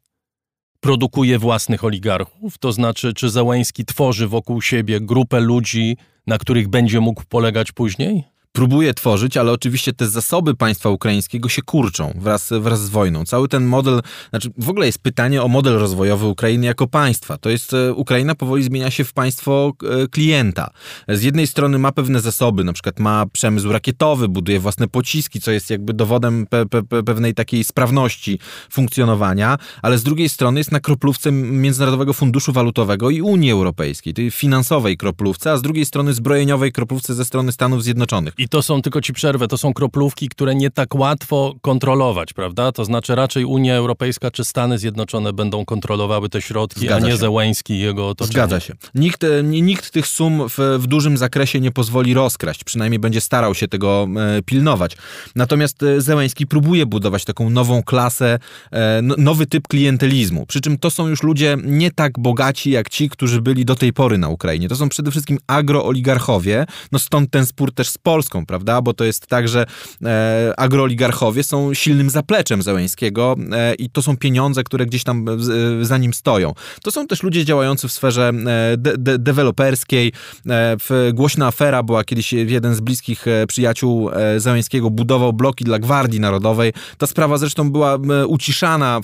produkuje 0.79 1.39
własnych 1.39 1.83
oligarchów? 1.83 2.57
To 2.57 2.71
znaczy, 2.71 3.13
czy 3.13 3.29
Załęski 3.29 3.85
tworzy 3.85 4.27
wokół 4.27 4.61
siebie 4.61 5.01
grupę 5.01 5.39
ludzi, 5.39 5.97
na 6.27 6.37
których 6.37 6.67
będzie 6.67 6.99
mógł 6.99 7.23
polegać 7.29 7.71
później? 7.71 8.23
Próbuje 8.55 8.93
tworzyć, 8.93 9.37
ale 9.37 9.51
oczywiście 9.51 9.93
te 9.93 10.07
zasoby 10.07 10.55
państwa 10.55 10.89
ukraińskiego 10.89 11.49
się 11.49 11.61
kurczą 11.61 12.13
wraz, 12.15 12.53
wraz 12.59 12.81
z 12.81 12.89
wojną. 12.89 13.25
Cały 13.25 13.47
ten 13.47 13.65
model, 13.65 14.01
znaczy 14.29 14.51
w 14.57 14.69
ogóle 14.69 14.85
jest 14.85 14.99
pytanie 14.99 15.43
o 15.43 15.47
model 15.47 15.73
rozwojowy 15.73 16.25
Ukrainy 16.25 16.65
jako 16.65 16.87
państwa. 16.87 17.37
To 17.37 17.49
jest, 17.49 17.73
e, 17.73 17.93
Ukraina 17.93 18.35
powoli 18.35 18.63
zmienia 18.63 18.91
się 18.91 19.03
w 19.03 19.13
państwo 19.13 19.73
e, 20.03 20.07
klienta. 20.07 20.69
Z 21.07 21.23
jednej 21.23 21.47
strony 21.47 21.79
ma 21.79 21.91
pewne 21.91 22.19
zasoby, 22.19 22.63
na 22.63 22.73
przykład 22.73 22.99
ma 22.99 23.25
przemysł 23.25 23.71
rakietowy, 23.71 24.27
buduje 24.27 24.59
własne 24.59 24.87
pociski, 24.87 25.41
co 25.41 25.51
jest 25.51 25.69
jakby 25.69 25.93
dowodem 25.93 26.47
pe, 26.47 26.65
pe, 26.65 27.03
pewnej 27.03 27.33
takiej 27.33 27.63
sprawności 27.63 28.39
funkcjonowania, 28.71 29.57
ale 29.81 29.97
z 29.97 30.03
drugiej 30.03 30.29
strony 30.29 30.59
jest 30.59 30.71
na 30.71 30.79
kroplówce 30.79 31.31
Międzynarodowego 31.31 32.13
Funduszu 32.13 32.53
Walutowego 32.53 33.09
i 33.09 33.21
Unii 33.21 33.51
Europejskiej, 33.51 34.13
tej 34.13 34.31
finansowej 34.31 34.97
kroplówce, 34.97 35.51
a 35.51 35.57
z 35.57 35.61
drugiej 35.61 35.85
strony 35.85 36.13
zbrojeniowej 36.13 36.71
kroplówce 36.71 37.13
ze 37.15 37.25
strony 37.25 37.51
Stanów 37.51 37.83
Zjednoczonych. 37.83 38.33
I 38.45 38.49
to 38.49 38.61
są, 38.61 38.81
tylko 38.81 39.01
ci 39.01 39.13
przerwę, 39.13 39.47
to 39.47 39.57
są 39.57 39.73
kroplówki, 39.73 40.29
które 40.29 40.55
nie 40.55 40.71
tak 40.71 40.95
łatwo 40.95 41.53
kontrolować, 41.61 42.33
prawda? 42.33 42.71
To 42.71 42.85
znaczy 42.85 43.15
raczej 43.15 43.45
Unia 43.45 43.75
Europejska 43.75 44.31
czy 44.31 44.45
Stany 44.45 44.77
Zjednoczone 44.77 45.33
będą 45.33 45.65
kontrolowały 45.65 46.29
te 46.29 46.41
środki, 46.41 46.79
Zgadza 46.79 46.95
a 46.95 46.99
nie 46.99 47.11
się. 47.11 47.17
Zełęński 47.17 47.73
i 47.73 47.79
jego 47.79 48.09
otoczenie. 48.09 48.33
Zgadza 48.33 48.59
się. 48.59 48.73
Nikt, 48.95 49.23
e, 49.23 49.43
nikt 49.43 49.91
tych 49.91 50.07
sum 50.07 50.49
w, 50.49 50.77
w 50.79 50.87
dużym 50.87 51.17
zakresie 51.17 51.59
nie 51.59 51.71
pozwoli 51.71 52.13
rozkraść, 52.13 52.63
przynajmniej 52.63 52.99
będzie 52.99 53.21
starał 53.21 53.55
się 53.55 53.67
tego 53.67 54.07
e, 54.17 54.41
pilnować. 54.41 54.97
Natomiast 55.35 55.83
e, 55.83 56.01
Zełęński 56.01 56.47
próbuje 56.47 56.85
budować 56.85 57.25
taką 57.25 57.49
nową 57.49 57.83
klasę, 57.83 58.39
e, 58.71 59.01
nowy 59.01 59.45
typ 59.45 59.67
klientelizmu. 59.67 60.45
Przy 60.45 60.61
czym 60.61 60.77
to 60.77 60.91
są 60.91 61.07
już 61.07 61.23
ludzie 61.23 61.57
nie 61.63 61.91
tak 61.91 62.19
bogaci 62.19 62.71
jak 62.71 62.89
ci, 62.89 63.09
którzy 63.09 63.41
byli 63.41 63.65
do 63.65 63.75
tej 63.75 63.93
pory 63.93 64.17
na 64.17 64.29
Ukrainie. 64.29 64.69
To 64.69 64.75
są 64.75 64.89
przede 64.89 65.11
wszystkim 65.11 65.37
agrooligarchowie, 65.47 66.65
no 66.91 66.99
stąd 66.99 67.31
ten 67.31 67.45
spór 67.45 67.73
też 67.73 67.89
z 67.89 67.97
Polską 67.97 68.34
prawda? 68.45 68.81
Bo 68.81 68.93
to 68.93 69.03
jest 69.05 69.27
tak, 69.27 69.47
że 69.47 69.65
e, 70.03 70.53
agrooligarchowie 70.57 71.43
są 71.43 71.73
silnym 71.73 72.09
zapleczem 72.09 72.61
Zełęńskiego 72.61 73.35
e, 73.51 73.75
i 73.75 73.89
to 73.89 74.01
są 74.01 74.17
pieniądze, 74.17 74.63
które 74.63 74.85
gdzieś 74.85 75.03
tam 75.03 75.25
e, 75.29 75.85
za 75.85 75.97
nim 75.97 76.13
stoją. 76.13 76.53
To 76.83 76.91
są 76.91 77.07
też 77.07 77.23
ludzie 77.23 77.45
działający 77.45 77.87
w 77.87 77.91
sferze 77.91 78.29
e, 78.29 78.77
de, 78.77 78.97
de, 78.97 79.19
deweloperskiej. 79.19 80.13
E, 80.49 80.77
głośna 81.13 81.47
afera 81.47 81.83
była 81.83 82.03
kiedyś 82.03 82.33
jeden 82.33 82.75
z 82.75 82.79
bliskich 82.79 83.27
e, 83.27 83.47
przyjaciół 83.47 84.09
Zełęńskiego 84.37 84.89
budował 84.89 85.33
bloki 85.33 85.65
dla 85.65 85.79
Gwardii 85.79 86.19
Narodowej. 86.19 86.73
Ta 86.97 87.07
sprawa 87.07 87.37
zresztą 87.37 87.71
była 87.71 87.97
uciszana, 88.27 89.01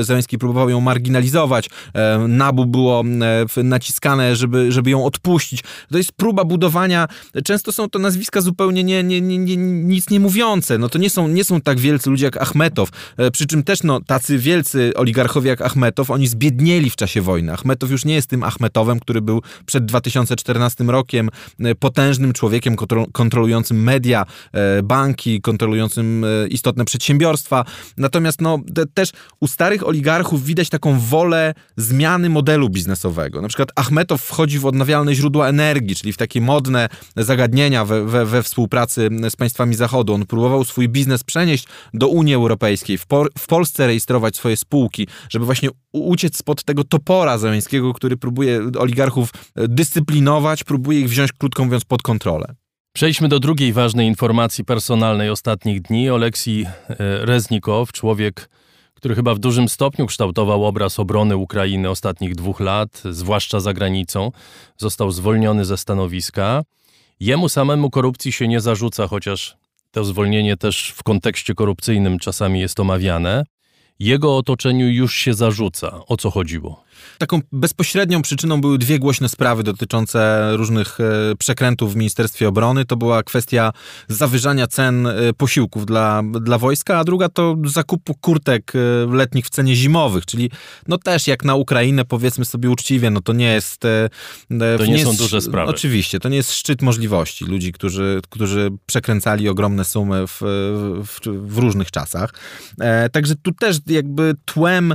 Zełęński 0.00 0.38
próbował 0.38 0.70
ją 0.70 0.80
marginalizować. 0.80 1.70
Nabu 2.28 2.66
było 2.66 3.02
naciskane, 3.56 4.36
żeby, 4.36 4.72
żeby 4.72 4.90
ją 4.90 5.04
odpuścić. 5.04 5.64
To 5.90 5.98
jest 5.98 6.12
próba 6.12 6.44
budowania, 6.44 7.08
często 7.44 7.72
są 7.72 7.90
to 7.90 7.98
nazwiska 7.98 8.40
zupełnie 8.40 8.61
zupełnie 8.62 8.84
nie, 8.84 9.02
nie, 9.02 9.20
nie, 9.20 9.56
nic 9.56 10.10
nie 10.10 10.20
mówiące. 10.20 10.78
No 10.78 10.88
to 10.88 10.98
nie 10.98 11.10
są, 11.10 11.28
nie 11.28 11.44
są 11.44 11.60
tak 11.60 11.80
wielcy 11.80 12.10
ludzie 12.10 12.24
jak 12.24 12.36
Achmetow. 12.36 12.88
E, 13.16 13.30
przy 13.30 13.46
czym 13.46 13.62
też 13.62 13.82
no, 13.82 14.00
tacy 14.00 14.38
wielcy 14.38 14.92
oligarchowie 14.96 15.50
jak 15.50 15.60
Achmetow, 15.60 16.10
oni 16.10 16.26
zbiednieli 16.26 16.90
w 16.90 16.96
czasie 16.96 17.22
wojny. 17.22 17.52
Achmetow 17.52 17.90
już 17.90 18.04
nie 18.04 18.14
jest 18.14 18.30
tym 18.30 18.42
Achmetowem, 18.42 19.00
który 19.00 19.20
był 19.20 19.42
przed 19.66 19.84
2014 19.84 20.84
rokiem 20.84 21.28
e, 21.60 21.74
potężnym 21.74 22.32
człowiekiem 22.32 22.76
kontrolującym 23.12 23.82
media, 23.82 24.26
e, 24.52 24.82
banki, 24.82 25.40
kontrolującym 25.40 26.26
istotne 26.50 26.84
przedsiębiorstwa. 26.84 27.64
Natomiast 27.96 28.40
no, 28.40 28.58
te, 28.74 28.86
też 28.86 29.10
u 29.40 29.46
starych 29.46 29.86
oligarchów 29.86 30.44
widać 30.44 30.68
taką 30.68 30.98
wolę 30.98 31.54
zmiany 31.76 32.30
modelu 32.30 32.68
biznesowego. 32.68 33.42
Na 33.42 33.48
przykład 33.48 33.68
Achmetow 33.76 34.22
wchodzi 34.22 34.58
w 34.58 34.66
odnawialne 34.66 35.14
źródła 35.14 35.48
energii, 35.48 35.96
czyli 35.96 36.12
w 36.12 36.16
takie 36.16 36.40
modne 36.40 36.88
zagadnienia 37.16 37.84
we, 37.84 38.04
we, 38.04 38.26
we 38.26 38.41
współpracy 38.42 39.08
z 39.30 39.36
państwami 39.36 39.74
Zachodu. 39.74 40.14
On 40.14 40.26
próbował 40.26 40.64
swój 40.64 40.88
biznes 40.88 41.24
przenieść 41.24 41.66
do 41.94 42.08
Unii 42.08 42.34
Europejskiej, 42.34 42.98
w, 42.98 43.06
w 43.38 43.46
Polsce 43.46 43.86
rejestrować 43.86 44.36
swoje 44.36 44.56
spółki, 44.56 45.06
żeby 45.28 45.44
właśnie 45.44 45.68
uciec 45.92 46.36
spod 46.36 46.64
tego 46.64 46.84
topora 46.84 47.38
zamiańskiego, 47.38 47.92
który 47.92 48.16
próbuje 48.16 48.60
oligarchów 48.78 49.30
e, 49.56 49.68
dyscyplinować, 49.68 50.64
próbuje 50.64 51.00
ich 51.00 51.08
wziąć, 51.08 51.32
krótko 51.32 51.64
mówiąc, 51.64 51.84
pod 51.84 52.02
kontrolę. 52.02 52.54
Przejdźmy 52.92 53.28
do 53.28 53.40
drugiej 53.40 53.72
ważnej 53.72 54.08
informacji 54.08 54.64
personalnej 54.64 55.30
ostatnich 55.30 55.82
dni. 55.82 56.10
Oleksij 56.10 56.62
e, 56.62 56.66
Reznikow, 57.26 57.92
człowiek, 57.92 58.48
który 58.94 59.14
chyba 59.14 59.34
w 59.34 59.38
dużym 59.38 59.68
stopniu 59.68 60.06
kształtował 60.06 60.64
obraz 60.64 60.98
obrony 60.98 61.36
Ukrainy 61.36 61.90
ostatnich 61.90 62.34
dwóch 62.34 62.60
lat, 62.60 63.02
zwłaszcza 63.10 63.60
za 63.60 63.72
granicą, 63.72 64.32
został 64.76 65.10
zwolniony 65.10 65.64
ze 65.64 65.76
stanowiska. 65.76 66.62
Jemu 67.22 67.48
samemu 67.48 67.90
korupcji 67.90 68.32
się 68.32 68.48
nie 68.48 68.60
zarzuca, 68.60 69.08
chociaż 69.08 69.56
to 69.90 70.04
zwolnienie 70.04 70.56
też 70.56 70.92
w 70.96 71.02
kontekście 71.02 71.54
korupcyjnym 71.54 72.18
czasami 72.18 72.60
jest 72.60 72.80
omawiane. 72.80 73.44
Jego 73.98 74.36
otoczeniu 74.36 74.88
już 74.88 75.14
się 75.14 75.34
zarzuca. 75.34 76.00
O 76.06 76.16
co 76.16 76.30
chodziło? 76.30 76.84
Taką 77.18 77.40
bezpośrednią 77.52 78.22
przyczyną 78.22 78.60
były 78.60 78.78
dwie 78.78 78.98
głośne 78.98 79.28
sprawy 79.28 79.62
dotyczące 79.62 80.50
różnych 80.56 81.00
e, 81.00 81.04
przekrętów 81.38 81.92
w 81.92 81.96
Ministerstwie 81.96 82.48
Obrony. 82.48 82.84
To 82.84 82.96
była 82.96 83.22
kwestia 83.22 83.72
zawyżania 84.08 84.66
cen 84.66 85.06
e, 85.06 85.32
posiłków 85.36 85.86
dla, 85.86 86.22
dla 86.40 86.58
wojska, 86.58 86.98
a 86.98 87.04
druga 87.04 87.28
to 87.28 87.56
zakupu 87.64 88.14
kurtek 88.14 88.72
e, 88.74 88.78
letnich 89.14 89.46
w 89.46 89.50
cenie 89.50 89.76
zimowych, 89.76 90.26
czyli 90.26 90.50
no 90.88 90.98
też 90.98 91.26
jak 91.26 91.44
na 91.44 91.54
Ukrainę 91.54 92.04
powiedzmy 92.04 92.44
sobie 92.44 92.70
uczciwie, 92.70 93.10
no 93.10 93.20
to 93.20 93.32
nie 93.32 93.52
jest... 93.52 93.80
To 94.78 94.84
nie, 94.84 94.92
nie 94.92 95.04
są 95.04 95.10
jest, 95.10 95.22
duże 95.22 95.40
sprawy. 95.40 95.70
Oczywiście, 95.70 96.20
to 96.20 96.28
nie 96.28 96.36
jest 96.36 96.52
szczyt 96.52 96.82
możliwości 96.82 97.44
ludzi, 97.44 97.72
którzy, 97.72 98.20
którzy 98.30 98.70
przekręcali 98.86 99.48
ogromne 99.48 99.84
sumy 99.84 100.26
w, 100.26 100.38
w, 101.04 101.20
w 101.46 101.58
różnych 101.58 101.90
czasach. 101.90 102.34
Także 103.12 103.34
tu 103.42 103.52
też 103.52 103.76
jakby 103.86 104.34
tłem 104.44 104.94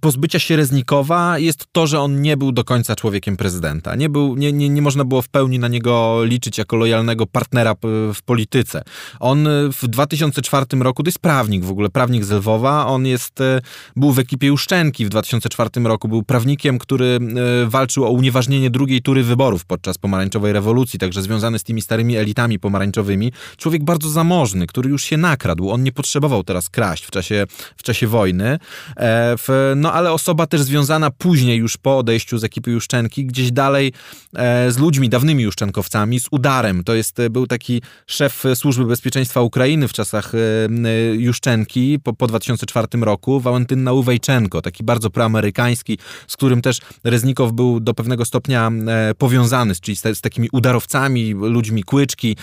pozbycia 0.00 0.38
się 0.38 0.56
Reznikowa 0.56 1.35
jest 1.38 1.66
to, 1.72 1.86
że 1.86 2.00
on 2.00 2.22
nie 2.22 2.36
był 2.36 2.52
do 2.52 2.64
końca 2.64 2.96
człowiekiem 2.96 3.36
prezydenta. 3.36 3.94
Nie, 3.94 4.08
był, 4.08 4.36
nie, 4.36 4.52
nie, 4.52 4.68
nie 4.68 4.82
można 4.82 5.04
było 5.04 5.22
w 5.22 5.28
pełni 5.28 5.58
na 5.58 5.68
niego 5.68 6.24
liczyć 6.24 6.58
jako 6.58 6.76
lojalnego 6.76 7.26
partnera 7.26 7.74
w 8.14 8.22
polityce. 8.24 8.82
On 9.20 9.48
w 9.82 9.88
2004 9.88 10.66
roku, 10.80 11.02
to 11.02 11.08
jest 11.08 11.18
prawnik 11.18 11.64
w 11.64 11.70
ogóle, 11.70 11.88
prawnik 11.88 12.24
z 12.24 12.30
Lwowa, 12.30 12.86
on 12.86 13.06
jest, 13.06 13.40
e, 13.40 13.60
był 13.96 14.12
w 14.12 14.18
ekipie 14.18 14.46
Juszczenki 14.46 15.06
w 15.06 15.08
2004 15.08 15.70
roku, 15.84 16.08
był 16.08 16.22
prawnikiem, 16.22 16.78
który 16.78 17.18
e, 17.64 17.66
walczył 17.66 18.04
o 18.04 18.10
unieważnienie 18.10 18.70
drugiej 18.70 19.02
tury 19.02 19.22
wyborów 19.22 19.64
podczas 19.64 19.98
pomarańczowej 19.98 20.52
rewolucji, 20.52 20.98
także 20.98 21.22
związany 21.22 21.58
z 21.58 21.64
tymi 21.64 21.82
starymi 21.82 22.16
elitami 22.16 22.58
pomarańczowymi. 22.58 23.32
Człowiek 23.56 23.84
bardzo 23.84 24.08
zamożny, 24.10 24.66
który 24.66 24.90
już 24.90 25.04
się 25.04 25.16
nakradł. 25.16 25.70
On 25.70 25.82
nie 25.82 25.92
potrzebował 25.92 26.44
teraz 26.44 26.70
kraść 26.70 27.04
w 27.04 27.10
czasie, 27.10 27.46
w 27.76 27.82
czasie 27.82 28.06
wojny. 28.06 28.58
E, 28.96 29.36
no 29.76 29.92
ale 29.92 30.12
osoba 30.12 30.46
też 30.46 30.62
związana 30.62 31.10
później 31.18 31.58
już 31.58 31.76
po 31.76 31.98
odejściu 31.98 32.38
z 32.38 32.44
ekipy 32.44 32.70
Juszczenki, 32.70 33.26
gdzieś 33.26 33.52
dalej 33.52 33.92
e, 34.36 34.72
z 34.72 34.78
ludźmi, 34.78 35.08
dawnymi 35.08 35.42
Juszczenkowcami, 35.42 36.20
z 36.20 36.26
Udarem. 36.30 36.84
To 36.84 36.94
jest, 36.94 37.20
e, 37.20 37.30
był 37.30 37.46
taki 37.46 37.82
szef 38.06 38.44
Służby 38.54 38.84
Bezpieczeństwa 38.84 39.40
Ukrainy 39.40 39.88
w 39.88 39.92
czasach 39.92 40.32
e, 40.34 41.14
Juszczenki 41.14 41.98
po, 42.04 42.12
po 42.12 42.26
2004 42.26 42.88
roku, 43.00 43.40
Wałentynna 43.40 43.92
Uwejczenko, 43.92 44.62
taki 44.62 44.84
bardzo 44.84 45.10
proamerykański, 45.10 45.98
z 46.26 46.36
którym 46.36 46.62
też 46.62 46.78
Reznikow 47.04 47.52
był 47.52 47.80
do 47.80 47.94
pewnego 47.94 48.24
stopnia 48.24 48.72
powiązany, 49.18 49.74
czyli 49.74 49.96
z, 49.96 50.02
z 50.18 50.20
takimi 50.20 50.48
udarowcami, 50.52 51.34
ludźmi 51.34 51.82
kłyczki. 51.82 52.36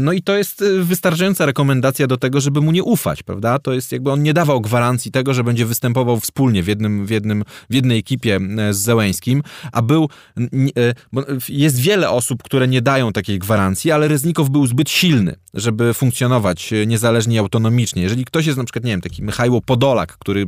No 0.00 0.12
i 0.12 0.22
to 0.22 0.36
jest 0.36 0.64
wystarczająca 0.80 1.46
rekomendacja 1.46 2.06
do 2.06 2.16
tego, 2.16 2.40
żeby 2.40 2.60
mu 2.60 2.72
nie 2.72 2.82
ufać, 2.82 3.22
prawda? 3.22 3.58
To 3.58 3.72
jest 3.72 3.92
jakby 3.92 4.12
on 4.12 4.22
nie 4.22 4.34
dawał 4.34 4.60
gwarancji 4.60 5.10
tego, 5.10 5.34
że 5.34 5.44
będzie 5.44 5.66
występował 5.66 6.20
wspólnie 6.20 6.62
w 6.62 6.66
jednym, 6.66 7.06
w 7.06 7.10
jednym, 7.10 7.44
w 7.70 7.74
jednej 7.74 8.02
ekipie 8.08 8.40
e, 8.58 8.74
z 8.74 8.78
Zełęskim, 8.78 9.42
a 9.72 9.82
był, 9.82 10.08
e, 10.36 10.94
jest 11.48 11.80
wiele 11.80 12.10
osób, 12.10 12.42
które 12.42 12.68
nie 12.68 12.82
dają 12.82 13.12
takiej 13.12 13.38
gwarancji, 13.38 13.90
ale 13.90 14.08
Reznikow 14.08 14.48
był 14.48 14.66
zbyt 14.66 14.90
silny, 14.90 15.34
żeby 15.54 15.94
funkcjonować 15.94 16.72
e, 16.72 16.86
niezależnie 16.86 17.36
i 17.36 17.38
autonomicznie. 17.38 18.02
Jeżeli 18.02 18.24
ktoś 18.24 18.46
jest 18.46 18.58
na 18.58 18.64
przykład, 18.64 18.84
nie 18.84 18.90
wiem, 18.90 19.00
taki 19.00 19.22
Michał 19.22 19.60
Podolak, 19.60 20.18
który 20.18 20.46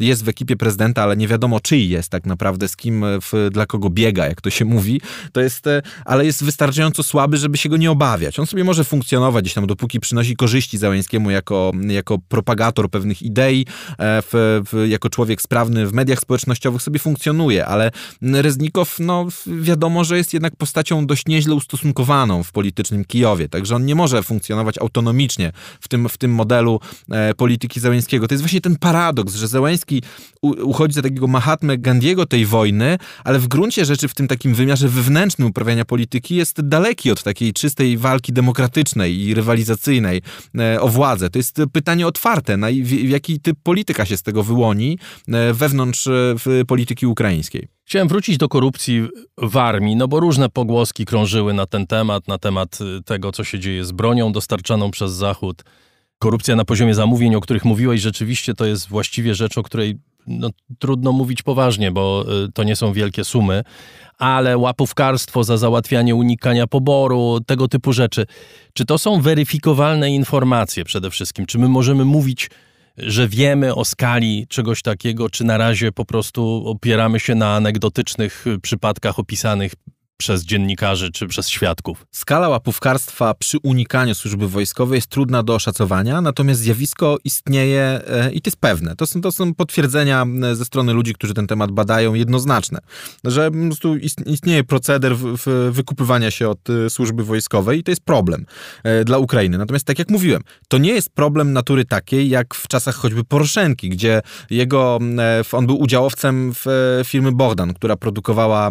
jest 0.00 0.24
w 0.24 0.28
ekipie 0.28 0.56
prezydenta, 0.56 1.02
ale 1.02 1.16
nie 1.16 1.28
wiadomo 1.28 1.60
czyj 1.60 1.88
jest 1.88 2.08
tak 2.08 2.26
naprawdę, 2.26 2.68
z 2.68 2.76
kim, 2.76 3.04
w, 3.22 3.48
dla 3.52 3.66
kogo 3.66 3.90
biega, 3.90 4.26
jak 4.26 4.40
to 4.40 4.50
się 4.50 4.64
mówi, 4.64 5.00
to 5.32 5.40
jest, 5.40 5.64
ale 6.04 6.26
jest 6.26 6.44
wystarczająco 6.44 7.02
słaby, 7.02 7.36
żeby 7.36 7.56
się 7.56 7.68
go 7.68 7.76
nie 7.76 7.90
obawiać. 7.90 8.38
On 8.38 8.46
sobie 8.46 8.64
może 8.64 8.84
funkcjonować 8.84 9.44
gdzieś 9.44 9.54
tam, 9.54 9.66
dopóki 9.66 10.00
przynosi 10.00 10.36
korzyści 10.36 10.78
Załęskiemu 10.78 11.30
jako, 11.30 11.72
jako 11.88 12.18
propagator 12.18 12.90
pewnych 12.90 13.22
idei, 13.22 13.66
w, 13.98 14.62
w, 14.72 14.86
jako 14.88 15.10
człowiek 15.10 15.42
sprawny 15.42 15.86
w 15.86 15.92
mediach 15.92 16.20
społecznościowych 16.20 16.82
sobie 16.86 16.98
funkcjonuje, 16.98 17.66
ale 17.66 17.90
Reznikow, 18.22 18.96
no 19.00 19.26
wiadomo, 19.46 20.04
że 20.04 20.16
jest 20.16 20.34
jednak 20.34 20.56
postacią 20.56 21.06
dość 21.06 21.26
nieźle 21.26 21.54
ustosunkowaną 21.54 22.42
w 22.42 22.52
politycznym 22.52 23.04
Kijowie, 23.04 23.48
także 23.48 23.76
on 23.76 23.84
nie 23.84 23.94
może 23.94 24.22
funkcjonować 24.22 24.78
autonomicznie 24.78 25.52
w 25.80 25.88
tym, 25.88 26.08
w 26.08 26.16
tym 26.16 26.34
modelu 26.34 26.80
e, 27.10 27.34
polityki 27.34 27.80
Zełęńskiego. 27.80 28.28
To 28.28 28.34
jest 28.34 28.42
właśnie 28.42 28.60
ten 28.60 28.76
paradoks, 28.76 29.34
że 29.34 29.48
Zełęński 29.48 30.02
uchodzi 30.42 30.94
za 30.94 31.02
takiego 31.02 31.26
Mahatmę 31.26 31.78
Gandiego 31.78 32.26
tej 32.26 32.46
wojny, 32.46 32.98
ale 33.24 33.38
w 33.38 33.48
gruncie 33.48 33.84
rzeczy 33.84 34.08
w 34.08 34.14
tym 34.14 34.28
takim 34.28 34.54
wymiarze 34.54 34.88
wewnętrznym 34.88 35.48
uprawiania 35.48 35.84
polityki 35.84 36.36
jest 36.36 36.60
daleki 36.60 37.10
od 37.10 37.22
takiej 37.22 37.52
czystej 37.52 37.98
walki 37.98 38.32
demokratycznej 38.32 39.20
i 39.20 39.34
rywalizacyjnej 39.34 40.22
e, 40.58 40.80
o 40.80 40.88
władzę. 40.88 41.30
To 41.30 41.38
jest 41.38 41.56
pytanie 41.72 42.06
otwarte, 42.06 42.56
na 42.56 42.68
w, 42.68 42.86
w 42.86 43.08
jaki 43.08 43.40
typ 43.40 43.56
polityka 43.62 44.06
się 44.06 44.16
z 44.16 44.22
tego 44.22 44.42
wyłoni 44.42 44.98
e, 45.28 45.52
wewnątrz 45.52 46.08
w 46.12 46.62
polityki 46.76 47.06
ukraińskiej. 47.06 47.68
Chciałem 47.84 48.08
wrócić 48.08 48.38
do 48.38 48.48
korupcji 48.48 49.08
w 49.38 49.56
armii, 49.56 49.96
no 49.96 50.08
bo 50.08 50.20
różne 50.20 50.48
pogłoski 50.48 51.04
krążyły 51.04 51.54
na 51.54 51.66
ten 51.66 51.86
temat, 51.86 52.28
na 52.28 52.38
temat 52.38 52.78
y, 52.80 53.02
tego, 53.02 53.32
co 53.32 53.44
się 53.44 53.58
dzieje 53.58 53.84
z 53.84 53.92
bronią 53.92 54.32
dostarczaną 54.32 54.90
przez 54.90 55.12
Zachód. 55.12 55.64
Korupcja 56.18 56.56
na 56.56 56.64
poziomie 56.64 56.94
zamówień, 56.94 57.34
o 57.34 57.40
których 57.40 57.64
mówiłeś, 57.64 58.00
rzeczywiście 58.00 58.54
to 58.54 58.66
jest 58.66 58.88
właściwie 58.88 59.34
rzecz, 59.34 59.58
o 59.58 59.62
której 59.62 59.98
no, 60.26 60.50
trudno 60.78 61.12
mówić 61.12 61.42
poważnie, 61.42 61.90
bo 61.90 62.24
y, 62.44 62.52
to 62.52 62.64
nie 62.64 62.76
są 62.76 62.92
wielkie 62.92 63.24
sumy, 63.24 63.64
ale 64.18 64.58
łapówkarstwo 64.58 65.44
za 65.44 65.56
załatwianie 65.56 66.14
unikania 66.14 66.66
poboru, 66.66 67.38
tego 67.46 67.68
typu 67.68 67.92
rzeczy. 67.92 68.26
Czy 68.72 68.84
to 68.84 68.98
są 68.98 69.20
weryfikowalne 69.20 70.10
informacje 70.10 70.84
przede 70.84 71.10
wszystkim? 71.10 71.46
Czy 71.46 71.58
my 71.58 71.68
możemy 71.68 72.04
mówić 72.04 72.50
że 72.98 73.28
wiemy 73.28 73.74
o 73.74 73.84
skali 73.84 74.46
czegoś 74.48 74.82
takiego, 74.82 75.30
czy 75.30 75.44
na 75.44 75.58
razie 75.58 75.92
po 75.92 76.04
prostu 76.04 76.62
opieramy 76.66 77.20
się 77.20 77.34
na 77.34 77.54
anegdotycznych 77.54 78.44
przypadkach 78.62 79.18
opisanych 79.18 79.72
przez 80.16 80.44
dziennikarzy 80.44 81.10
czy 81.10 81.26
przez 81.26 81.48
świadków. 81.48 82.06
Skala 82.10 82.48
łapówkarstwa 82.48 83.34
przy 83.34 83.58
unikaniu 83.62 84.14
służby 84.14 84.48
wojskowej 84.48 84.96
jest 84.96 85.06
trudna 85.06 85.42
do 85.42 85.54
oszacowania, 85.54 86.20
natomiast 86.20 86.60
zjawisko 86.60 87.18
istnieje 87.24 88.00
e, 88.08 88.32
i 88.32 88.40
to 88.40 88.48
jest 88.48 88.56
pewne. 88.56 88.96
To 88.96 89.06
są, 89.06 89.20
to 89.20 89.32
są 89.32 89.54
potwierdzenia 89.54 90.26
ze 90.52 90.64
strony 90.64 90.92
ludzi, 90.92 91.14
którzy 91.14 91.34
ten 91.34 91.46
temat 91.46 91.70
badają, 91.70 92.14
jednoznaczne, 92.14 92.78
że 93.24 93.50
po 93.50 93.56
prostu 93.56 93.96
istnieje 94.26 94.64
proceder 94.64 95.16
w, 95.16 95.36
w 95.36 95.70
wykupywania 95.72 96.30
się 96.30 96.48
od 96.48 96.70
e, 96.70 96.90
służby 96.90 97.24
wojskowej 97.24 97.78
i 97.78 97.82
to 97.82 97.90
jest 97.90 98.04
problem 98.04 98.46
e, 98.84 99.04
dla 99.04 99.18
Ukrainy. 99.18 99.58
Natomiast 99.58 99.84
tak 99.86 99.98
jak 99.98 100.10
mówiłem, 100.10 100.42
to 100.68 100.78
nie 100.78 100.92
jest 100.92 101.10
problem 101.10 101.52
natury 101.52 101.84
takiej, 101.84 102.28
jak 102.28 102.54
w 102.54 102.68
czasach 102.68 102.94
choćby 102.94 103.24
Poroszenki, 103.24 103.88
gdzie 103.88 104.22
jego, 104.50 104.98
on 105.52 105.66
był 105.66 105.80
udziałowcem 105.80 106.52
w 106.54 106.66
firmy 107.04 107.32
Bogdan, 107.32 107.74
która 107.74 107.96
produkowała 107.96 108.70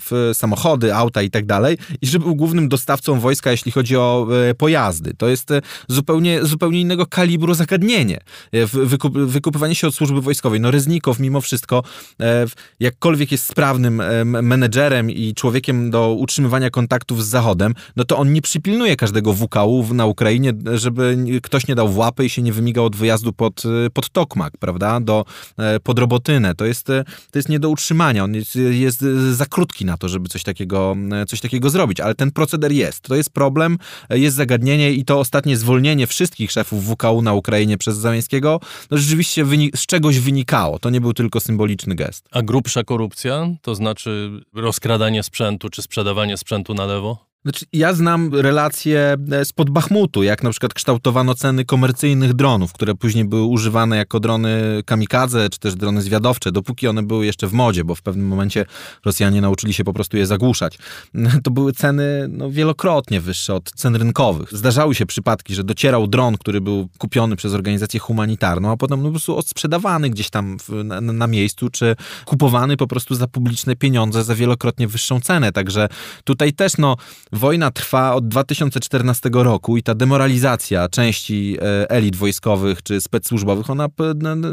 w 0.00 0.30
samochody, 0.34 0.75
samochody, 0.76 0.94
auta 0.94 1.22
i 1.22 1.30
tak 1.30 1.46
dalej, 1.46 1.78
i 2.02 2.06
że 2.06 2.18
był 2.18 2.34
głównym 2.34 2.68
dostawcą 2.68 3.20
wojska, 3.20 3.50
jeśli 3.50 3.72
chodzi 3.72 3.96
o 3.96 4.28
e, 4.50 4.54
pojazdy. 4.54 5.14
To 5.18 5.28
jest 5.28 5.50
e, 5.50 5.62
zupełnie, 5.88 6.44
zupełnie 6.44 6.80
innego 6.80 7.06
kalibru 7.06 7.54
zagadnienie. 7.54 8.20
E, 8.52 8.66
wykup, 8.66 9.18
wykupywanie 9.18 9.74
się 9.74 9.88
od 9.88 9.94
służby 9.94 10.20
wojskowej. 10.20 10.60
No 10.60 10.70
Reznikow 10.70 11.18
mimo 11.18 11.40
wszystko, 11.40 11.82
jakkolwiek 12.80 13.32
jest 13.32 13.44
sprawnym 13.44 14.02
menedżerem 14.24 15.10
i 15.10 15.34
człowiekiem 15.34 15.90
do 15.90 16.12
utrzymywania 16.12 16.70
kontaktów 16.70 17.24
z 17.24 17.28
Zachodem, 17.28 17.74
no 17.96 18.04
to 18.04 18.16
on 18.16 18.32
nie 18.32 18.42
przypilnuje 18.42 18.96
każdego 18.96 19.32
WKU 19.32 19.94
na 19.94 20.06
Ukrainie, 20.06 20.52
żeby 20.74 21.16
ktoś 21.42 21.66
nie 21.66 21.74
dał 21.74 21.88
w 21.88 21.96
łapy 21.98 22.24
i 22.24 22.30
się 22.30 22.42
nie 22.42 22.52
wymigał 22.52 22.84
od 22.84 22.96
wyjazdu 22.96 23.32
pod, 23.32 23.62
pod 23.92 24.10
Tokmak, 24.10 24.52
prawda, 24.58 25.00
do, 25.00 25.24
pod 25.82 25.98
Robotynę. 25.98 26.54
To 26.54 26.64
jest, 26.64 26.86
to 27.30 27.38
jest 27.38 27.48
nie 27.48 27.58
do 27.58 27.68
utrzymania. 27.68 28.24
On 28.24 28.34
jest, 28.34 28.56
jest 28.56 29.00
za 29.32 29.46
krótki 29.46 29.84
na 29.84 29.96
to, 29.96 30.08
żeby 30.08 30.28
coś 30.28 30.42
takiego 30.42 30.65
takiego, 30.66 30.96
e, 31.22 31.26
coś 31.26 31.40
takiego 31.40 31.70
zrobić, 31.70 32.00
ale 32.00 32.14
ten 32.14 32.30
proceder 32.30 32.72
jest. 32.72 33.00
To 33.00 33.14
jest 33.14 33.30
problem, 33.30 33.78
e, 34.10 34.18
jest 34.18 34.36
zagadnienie 34.36 34.92
i 34.92 35.04
to 35.04 35.18
ostatnie 35.18 35.56
zwolnienie 35.56 36.06
wszystkich 36.06 36.52
szefów 36.52 36.84
WKU 36.84 37.22
na 37.22 37.32
Ukrainie 37.32 37.78
przez 37.78 37.96
Załęskiego 37.96 38.60
no 38.90 38.96
rzeczywiście 38.98 39.46
z 39.74 39.86
czegoś 39.86 40.18
wynikało. 40.18 40.78
To 40.78 40.90
nie 40.90 41.00
był 41.00 41.12
tylko 41.12 41.40
symboliczny 41.40 41.94
gest. 41.94 42.28
A 42.30 42.42
grubsza 42.42 42.84
korupcja? 42.84 43.48
To 43.62 43.74
znaczy 43.74 44.30
rozkradanie 44.54 45.22
sprzętu 45.22 45.70
czy 45.70 45.82
sprzedawanie 45.82 46.36
sprzętu 46.36 46.74
na 46.74 46.86
lewo? 46.86 47.25
Znaczy, 47.46 47.66
ja 47.72 47.94
znam 47.94 48.34
relacje 48.34 49.16
e, 49.32 49.44
spod 49.44 49.70
Bachmutu, 49.70 50.22
jak 50.22 50.42
na 50.42 50.50
przykład 50.50 50.74
kształtowano 50.74 51.34
ceny 51.34 51.64
komercyjnych 51.64 52.34
dronów, 52.34 52.72
które 52.72 52.94
później 52.94 53.24
były 53.24 53.42
używane 53.42 53.96
jako 53.96 54.20
drony 54.20 54.82
kamikadze, 54.86 55.50
czy 55.50 55.58
też 55.58 55.74
drony 55.74 56.02
zwiadowcze, 56.02 56.52
dopóki 56.52 56.88
one 56.88 57.02
były 57.02 57.26
jeszcze 57.26 57.46
w 57.46 57.52
modzie, 57.52 57.84
bo 57.84 57.94
w 57.94 58.02
pewnym 58.02 58.26
momencie 58.26 58.66
Rosjanie 59.04 59.40
nauczyli 59.40 59.74
się 59.74 59.84
po 59.84 59.92
prostu 59.92 60.16
je 60.16 60.26
zagłuszać. 60.26 60.78
To 61.44 61.50
były 61.50 61.72
ceny 61.72 62.26
no, 62.28 62.50
wielokrotnie 62.50 63.20
wyższe 63.20 63.54
od 63.54 63.70
cen 63.70 63.96
rynkowych. 63.96 64.48
Zdarzały 64.52 64.94
się 64.94 65.06
przypadki, 65.06 65.54
że 65.54 65.64
docierał 65.64 66.06
dron, 66.06 66.38
który 66.38 66.60
był 66.60 66.88
kupiony 66.98 67.36
przez 67.36 67.52
organizację 67.52 68.00
humanitarną, 68.00 68.70
a 68.70 68.76
potem 68.76 69.00
no, 69.00 69.04
po 69.04 69.10
prostu 69.10 69.36
odsprzedawany 69.36 70.10
gdzieś 70.10 70.30
tam 70.30 70.58
w, 70.58 70.84
na, 70.84 71.00
na 71.00 71.26
miejscu, 71.26 71.70
czy 71.70 71.96
kupowany 72.24 72.76
po 72.76 72.86
prostu 72.86 73.14
za 73.14 73.26
publiczne 73.26 73.76
pieniądze 73.76 74.24
za 74.24 74.34
wielokrotnie 74.34 74.88
wyższą 74.88 75.20
cenę. 75.20 75.52
Także 75.52 75.88
tutaj 76.24 76.52
też 76.52 76.76
no 76.78 76.96
wojna 77.36 77.70
trwa 77.70 78.14
od 78.14 78.28
2014 78.28 79.30
roku 79.32 79.76
i 79.76 79.82
ta 79.82 79.94
demoralizacja 79.94 80.88
części 80.88 81.56
e, 81.60 81.90
elit 81.90 82.16
wojskowych 82.16 82.82
czy 82.82 83.00
specsłużbowych, 83.00 83.70
ona, 83.70 83.88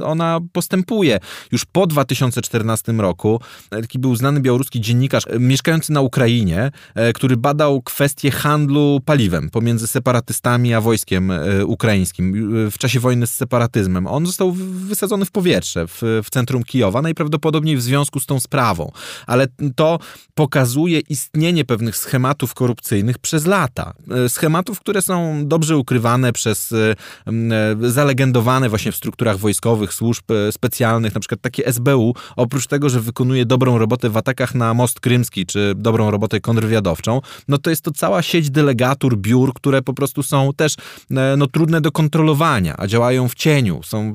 ona 0.04 0.39
postępuje. 0.52 1.19
Już 1.52 1.65
po 1.65 1.88
2014 1.88 2.91
roku 2.91 3.39
taki 3.69 4.00
był 4.00 4.15
znany 4.15 4.39
białoruski 4.39 4.82
dziennikarz 4.82 5.24
mieszkający 5.39 5.91
na 5.91 6.02
Ukrainie, 6.02 6.72
który 7.13 7.38
badał 7.38 7.82
kwestie 7.82 8.32
handlu 8.32 9.00
paliwem 9.06 9.50
pomiędzy 9.50 9.88
separatystami 9.88 10.74
a 10.74 10.82
wojskiem 10.82 11.32
ukraińskim 11.65 12.34
w 12.72 12.78
czasie 12.78 13.00
wojny 13.00 13.28
z 13.28 13.34
separatyzmem. 13.34 14.08
On 14.08 14.26
został 14.26 14.52
wysadzony 14.52 15.26
w 15.26 15.32
powietrze 15.32 15.88
w, 15.88 16.02
w 16.24 16.30
centrum 16.30 16.63
Kijowa, 16.63 17.02
najprawdopodobniej 17.02 17.78
w 17.78 17.82
związku 17.82 18.19
z 18.19 18.26
tą 18.26 18.39
sprawą. 18.39 18.91
Ale 19.28 19.48
to 19.76 20.00
pokazuje 20.34 21.00
istnienie 21.00 21.65
pewnych 21.65 21.98
schematów 21.98 22.54
korupcyjnych 22.73 23.19
przez 23.19 23.45
lata. 23.45 23.93
E, 24.25 24.29
schematów, 24.29 24.79
które 24.79 25.01
są 25.01 25.47
dobrze 25.47 25.77
ukrywane 25.77 26.33
przez, 26.33 26.71
e, 26.71 26.95
e, 27.27 27.91
zalegendowane 27.91 28.69
właśnie 28.69 28.91
w 28.91 28.95
strukturach 28.95 29.38
wojskowych, 29.38 29.93
służb 29.93 30.23
specjalnych, 30.51 31.13
na 31.13 31.19
przykład 31.19 31.41
takie 31.41 31.67
SBU, 31.67 32.15
oprócz 32.36 32.67
tego, 32.67 32.89
że 32.89 32.99
wykonuje 32.99 33.45
dobrą 33.45 33.77
robotę 33.77 34.09
w 34.09 34.17
atakach 34.17 34.55
na 34.55 34.73
most 34.73 34.99
krymski, 34.99 35.45
czy 35.45 35.73
dobrą 35.75 36.12
robotę 36.12 36.41
kontrwywiadowczą, 36.41 37.21
no 37.47 37.57
to 37.57 37.69
jest 37.69 37.81
to 37.81 37.91
cała 37.91 38.21
sieć 38.21 38.49
delegatur, 38.49 39.17
biur, 39.17 39.53
które 39.53 39.81
po 39.81 39.93
prostu 39.93 40.23
są 40.23 40.49
też 40.55 40.75
no, 41.09 41.47
trudne 41.47 41.81
do 41.81 41.91
kontrolowania, 41.91 42.75
a 42.77 42.88
działają 42.88 43.27
w 43.27 43.36
cieniu, 43.36 43.83
są 43.83 44.13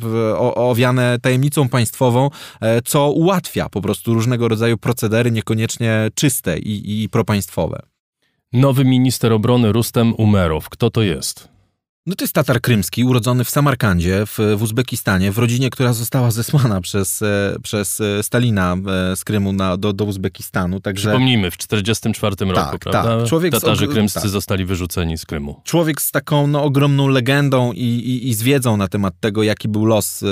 owiane 0.55 1.19
tajemnicą 1.23 1.69
państwową, 1.69 2.31
co 2.85 3.11
ułatwia 3.11 3.69
po 3.69 3.81
prostu 3.81 4.15
różnego 4.15 4.49
rodzaju 4.49 4.79
procedery 4.79 5.31
niekoniecznie 5.31 6.09
czyste 6.15 6.59
i, 6.59 7.03
i 7.03 7.09
propaństwowe. 7.09 7.98
Nowy 8.53 8.85
minister 8.85 9.33
obrony 9.33 9.73
Rustem 9.73 10.15
Umerow. 10.15 10.69
Kto 10.69 10.91
to 10.91 11.03
jest? 11.03 11.49
No 12.09 12.15
to 12.15 12.25
jest 12.25 12.35
Tatar 12.35 12.61
Krymski, 12.61 13.05
urodzony 13.05 13.45
w 13.45 13.51
Samarkandzie, 13.51 14.27
w, 14.27 14.39
w 14.57 14.63
Uzbekistanie, 14.63 15.33
w 15.33 15.39
rodzinie, 15.39 15.71
która 15.71 15.93
została 15.93 16.31
zesłana 16.31 16.81
przez, 16.81 17.23
e, 17.23 17.57
przez 17.63 18.01
e, 18.01 18.23
Stalina 18.23 18.77
e, 19.13 19.17
z 19.17 19.25
Krymu 19.25 19.53
na, 19.53 19.77
do, 19.77 19.93
do 19.93 20.05
Uzbekistanu. 20.05 20.81
Także... 20.81 21.11
Przypomnijmy, 21.11 21.51
w 21.51 21.57
1944 21.57 22.37
tak, 22.37 22.49
roku, 22.67 22.79
prawda? 22.79 23.19
Tak. 23.19 23.29
Człowiek 23.29 23.53
Tatarzy 23.53 23.87
z, 23.87 23.91
krymscy 23.91 24.21
tak. 24.21 24.31
zostali 24.31 24.65
wyrzuceni 24.65 25.19
z 25.19 25.27
Krymu. 25.27 25.61
Człowiek 25.65 26.03
z 26.03 26.11
taką 26.11 26.47
no, 26.47 26.63
ogromną 26.63 27.09
legendą 27.09 27.73
i, 27.73 27.83
i, 27.83 28.29
i 28.29 28.35
z 28.35 28.43
wiedzą 28.43 28.77
na 28.77 28.89
temat 28.89 29.15
tego, 29.21 29.43
jaki 29.43 29.69
był 29.69 29.85
los 29.85 30.25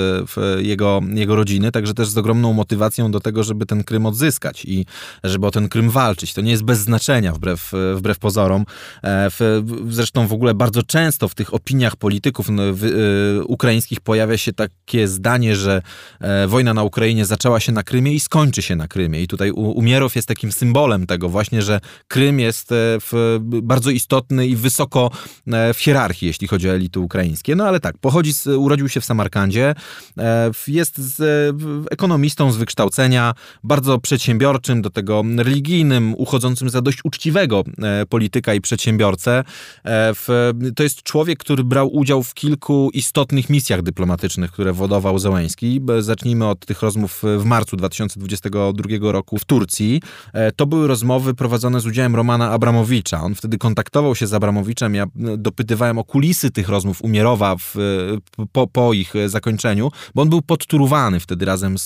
jego, 0.57 1.01
jego 1.09 1.35
rodziny, 1.35 1.71
także 1.71 1.93
też 1.93 2.07
z 2.07 2.17
ogromną 2.17 2.53
motywacją 2.53 3.11
do 3.11 3.19
tego, 3.19 3.43
żeby 3.43 3.65
ten 3.65 3.83
Krym 3.83 4.05
odzyskać 4.05 4.65
i 4.65 4.85
żeby 5.23 5.47
o 5.47 5.51
ten 5.51 5.69
Krym 5.69 5.89
walczyć. 5.89 6.33
To 6.33 6.41
nie 6.41 6.51
jest 6.51 6.63
bez 6.63 6.79
znaczenia, 6.79 7.31
wbrew, 7.31 7.71
wbrew 7.95 8.19
pozorom. 8.19 8.65
W, 9.03 9.63
zresztą 9.89 10.27
w 10.27 10.33
ogóle 10.33 10.53
bardzo 10.53 10.83
często 10.83 11.27
w 11.27 11.35
tych 11.35 11.53
opiniach 11.67 11.95
polityków 11.95 12.49
no, 12.49 12.63
y, 12.63 13.43
ukraińskich 13.43 13.99
pojawia 13.99 14.37
się 14.37 14.53
takie 14.53 15.07
zdanie, 15.07 15.55
że 15.55 15.81
e, 16.19 16.47
wojna 16.47 16.73
na 16.73 16.83
Ukrainie 16.83 17.25
zaczęła 17.25 17.59
się 17.59 17.71
na 17.71 17.83
Krymie 17.83 18.13
i 18.13 18.19
skończy 18.19 18.61
się 18.61 18.75
na 18.75 18.87
Krymie. 18.87 19.21
I 19.21 19.27
tutaj 19.27 19.51
Umierow 19.51 20.15
jest 20.15 20.27
takim 20.27 20.51
symbolem 20.51 21.07
tego 21.07 21.29
właśnie, 21.29 21.61
że 21.61 21.79
Krym 22.07 22.39
jest 22.39 22.71
e, 22.71 22.75
bardzo 23.41 23.89
istotny 23.89 24.47
i 24.47 24.55
wysoko 24.55 25.11
e, 25.47 25.73
w 25.73 25.79
hierarchii, 25.79 26.27
jeśli 26.27 26.47
chodzi 26.47 26.69
o 26.69 26.73
elity 26.73 26.99
ukraińskie. 26.99 27.55
No 27.55 27.65
ale 27.65 27.79
tak, 27.79 27.97
pochodzi 27.97 28.33
z, 28.33 28.47
urodził 28.47 28.89
się 28.89 29.01
w 29.01 29.05
Samarkandzie, 29.05 29.75
jest 30.67 30.97
z, 30.97 31.21
ekonomistą 31.91 32.51
z 32.51 32.57
wykształcenia, 32.57 33.33
bardzo 33.63 33.99
przedsiębiorczym, 33.99 34.81
do 34.81 34.89
tego 34.89 35.23
religijnym, 35.37 36.13
uchodzącym 36.17 36.69
za 36.69 36.81
dość 36.81 36.99
uczciwego 37.03 37.63
polityka 38.09 38.53
i 38.53 38.61
przedsiębiorcę. 38.61 39.43
To 40.75 40.83
jest 40.83 41.03
człowiek, 41.03 41.43
który 41.47 41.63
brał 41.63 41.95
udział 41.95 42.23
w 42.23 42.33
kilku 42.33 42.89
istotnych 42.93 43.49
misjach 43.49 43.81
dyplomatycznych, 43.81 44.51
które 44.51 44.73
wodował 44.73 45.19
Zełański. 45.19 45.81
Zacznijmy 45.99 46.47
od 46.47 46.65
tych 46.65 46.81
rozmów 46.81 47.23
w 47.37 47.45
marcu 47.45 47.77
2022 47.77 49.11
roku 49.11 49.37
w 49.37 49.45
Turcji. 49.45 50.01
E, 50.33 50.51
to 50.51 50.65
były 50.65 50.87
rozmowy 50.87 51.33
prowadzone 51.33 51.79
z 51.79 51.85
udziałem 51.85 52.15
Romana 52.15 52.51
Abramowicza. 52.51 53.23
On 53.23 53.35
wtedy 53.35 53.57
kontaktował 53.57 54.15
się 54.15 54.27
z 54.27 54.33
Abramowiczem. 54.33 54.95
Ja 54.95 55.03
e, 55.03 55.07
dopytywałem 55.37 55.97
o 55.97 56.03
kulisy 56.03 56.51
tych 56.51 56.69
rozmów 56.69 57.01
Umierowa 57.01 57.55
w, 57.55 57.75
po, 58.51 58.67
po 58.67 58.93
ich 58.93 59.13
zakończeniu, 59.25 59.91
bo 60.15 60.21
on 60.21 60.29
był 60.29 60.41
podturowany 60.41 61.19
wtedy 61.19 61.45
razem 61.45 61.77
z, 61.77 61.85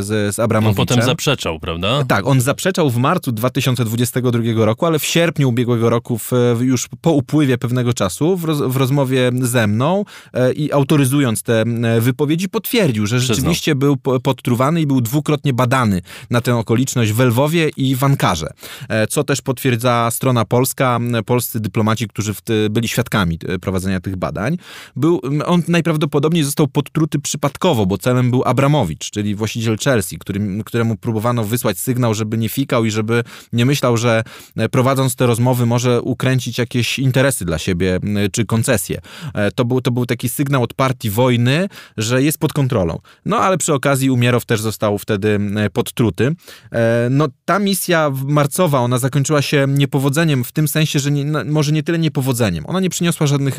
z, 0.00 0.34
z 0.34 0.38
Abramowiczem. 0.38 0.80
On 0.80 0.86
potem 0.86 1.04
zaprzeczał, 1.04 1.60
prawda? 1.60 2.04
Tak, 2.04 2.26
on 2.26 2.40
zaprzeczał 2.40 2.90
w 2.90 2.96
marcu 2.96 3.32
2022 3.32 4.64
roku, 4.64 4.86
ale 4.86 4.98
w 4.98 5.04
sierpniu 5.04 5.48
ubiegłego 5.48 5.90
roku, 5.90 6.18
w, 6.18 6.32
już 6.60 6.88
po 7.00 7.12
upływie 7.12 7.58
pewnego 7.58 7.92
czasu, 7.92 8.36
w, 8.36 8.44
roz, 8.44 8.58
w 8.58 8.76
rozmowie 8.76 8.99
rozmowie 9.00 9.30
ze 9.40 9.66
mną 9.66 10.04
e, 10.32 10.52
i 10.52 10.72
autoryzując 10.72 11.42
te 11.42 11.60
e, 11.62 12.00
wypowiedzi 12.00 12.48
potwierdził, 12.48 13.06
że 13.06 13.20
rzeczywiście 13.20 13.74
był 13.74 13.96
podtruwany 13.96 14.80
i 14.80 14.86
był 14.86 15.00
dwukrotnie 15.00 15.52
badany 15.52 16.02
na 16.30 16.40
tę 16.40 16.56
okoliczność 16.56 17.12
w 17.12 17.20
Lwowie 17.20 17.70
i 17.76 17.96
w 17.96 18.04
Ankarze. 18.04 18.52
E, 18.88 19.06
co 19.06 19.24
też 19.24 19.42
potwierdza 19.42 20.10
strona 20.10 20.44
polska, 20.44 20.98
polscy 21.26 21.60
dyplomaci, 21.60 22.08
którzy 22.08 22.34
byli 22.70 22.88
świadkami 22.88 23.38
prowadzenia 23.60 24.00
tych 24.00 24.16
badań. 24.16 24.56
Był, 24.96 25.20
on 25.46 25.62
najprawdopodobniej 25.68 26.44
został 26.44 26.68
podtruty 26.68 27.18
przypadkowo, 27.18 27.86
bo 27.86 27.98
celem 27.98 28.30
był 28.30 28.42
Abramowicz, 28.44 29.10
czyli 29.10 29.34
właściciel 29.34 29.78
Chelsea, 29.78 30.18
którym, 30.18 30.64
któremu 30.64 30.96
próbowano 30.96 31.44
wysłać 31.44 31.78
sygnał, 31.78 32.14
żeby 32.14 32.38
nie 32.38 32.48
fikał 32.48 32.84
i 32.84 32.90
żeby 32.90 33.24
nie 33.52 33.66
myślał, 33.66 33.96
że 33.96 34.22
prowadząc 34.70 35.16
te 35.16 35.26
rozmowy 35.26 35.66
może 35.66 36.02
ukręcić 36.02 36.58
jakieś 36.58 36.98
interesy 36.98 37.44
dla 37.44 37.58
siebie 37.58 37.98
czy 38.32 38.46
koncesje. 38.46 38.89
E, 39.34 39.50
to 39.50 39.64
był, 39.64 39.80
to 39.80 39.90
był 39.90 40.06
taki 40.06 40.28
sygnał 40.28 40.62
od 40.62 40.74
partii 40.74 41.10
wojny, 41.10 41.68
że 41.96 42.22
jest 42.22 42.38
pod 42.38 42.52
kontrolą. 42.52 42.98
No 43.24 43.36
ale 43.38 43.58
przy 43.58 43.74
okazji 43.74 44.10
Umierow 44.10 44.44
też 44.44 44.60
został 44.60 44.98
wtedy 44.98 45.38
e, 45.56 45.70
podtruty. 45.70 46.34
E, 46.72 47.08
no 47.10 47.28
ta 47.44 47.58
misja 47.58 48.10
marcowa, 48.24 48.78
ona 48.78 48.98
zakończyła 48.98 49.42
się 49.42 49.66
niepowodzeniem 49.68 50.44
w 50.44 50.52
tym 50.52 50.68
sensie, 50.68 50.98
że 50.98 51.10
nie, 51.10 51.24
może 51.44 51.72
nie 51.72 51.82
tyle 51.82 51.98
niepowodzeniem. 51.98 52.66
Ona 52.66 52.80
nie 52.80 52.90
przyniosła 52.90 53.26
żadnych 53.26 53.56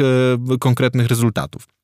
konkretnych 0.59 1.07
rezultatów 1.07 1.80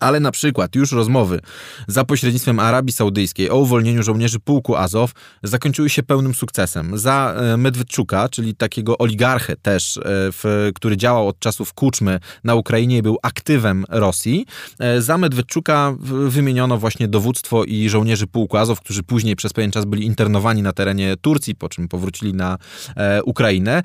ale 0.00 0.20
na 0.20 0.30
przykład 0.30 0.74
już 0.74 0.92
rozmowy 0.92 1.40
za 1.86 2.04
pośrednictwem 2.04 2.58
Arabii 2.58 2.92
Saudyjskiej 2.92 3.50
o 3.50 3.56
uwolnieniu 3.56 4.02
żołnierzy 4.02 4.40
pułku 4.40 4.76
Azow 4.76 5.12
zakończyły 5.42 5.90
się 5.90 6.02
pełnym 6.02 6.34
sukcesem. 6.34 6.98
Za 6.98 7.34
e, 7.36 7.56
Medwedczuka, 7.56 8.28
czyli 8.28 8.54
takiego 8.54 8.98
oligarchę 8.98 9.56
też, 9.56 9.96
e, 9.96 10.00
w, 10.06 10.70
który 10.74 10.96
działał 10.96 11.28
od 11.28 11.38
czasów 11.38 11.72
Kuczmy 11.72 12.20
na 12.44 12.54
Ukrainie 12.54 12.98
i 12.98 13.02
był 13.02 13.18
aktywem 13.22 13.84
Rosji, 13.88 14.46
e, 14.78 15.02
za 15.02 15.18
Medwedczuka 15.18 15.94
wymieniono 16.28 16.78
właśnie 16.78 17.08
dowództwo 17.08 17.64
i 17.64 17.88
żołnierzy 17.88 18.26
pułku 18.26 18.56
Azow, 18.56 18.80
którzy 18.80 19.02
później 19.02 19.36
przez 19.36 19.52
pewien 19.52 19.70
czas 19.70 19.84
byli 19.84 20.06
internowani 20.06 20.62
na 20.62 20.72
terenie 20.72 21.16
Turcji, 21.20 21.54
po 21.54 21.68
czym 21.68 21.88
powrócili 21.88 22.34
na 22.34 22.58
Ukrainę. 23.24 23.82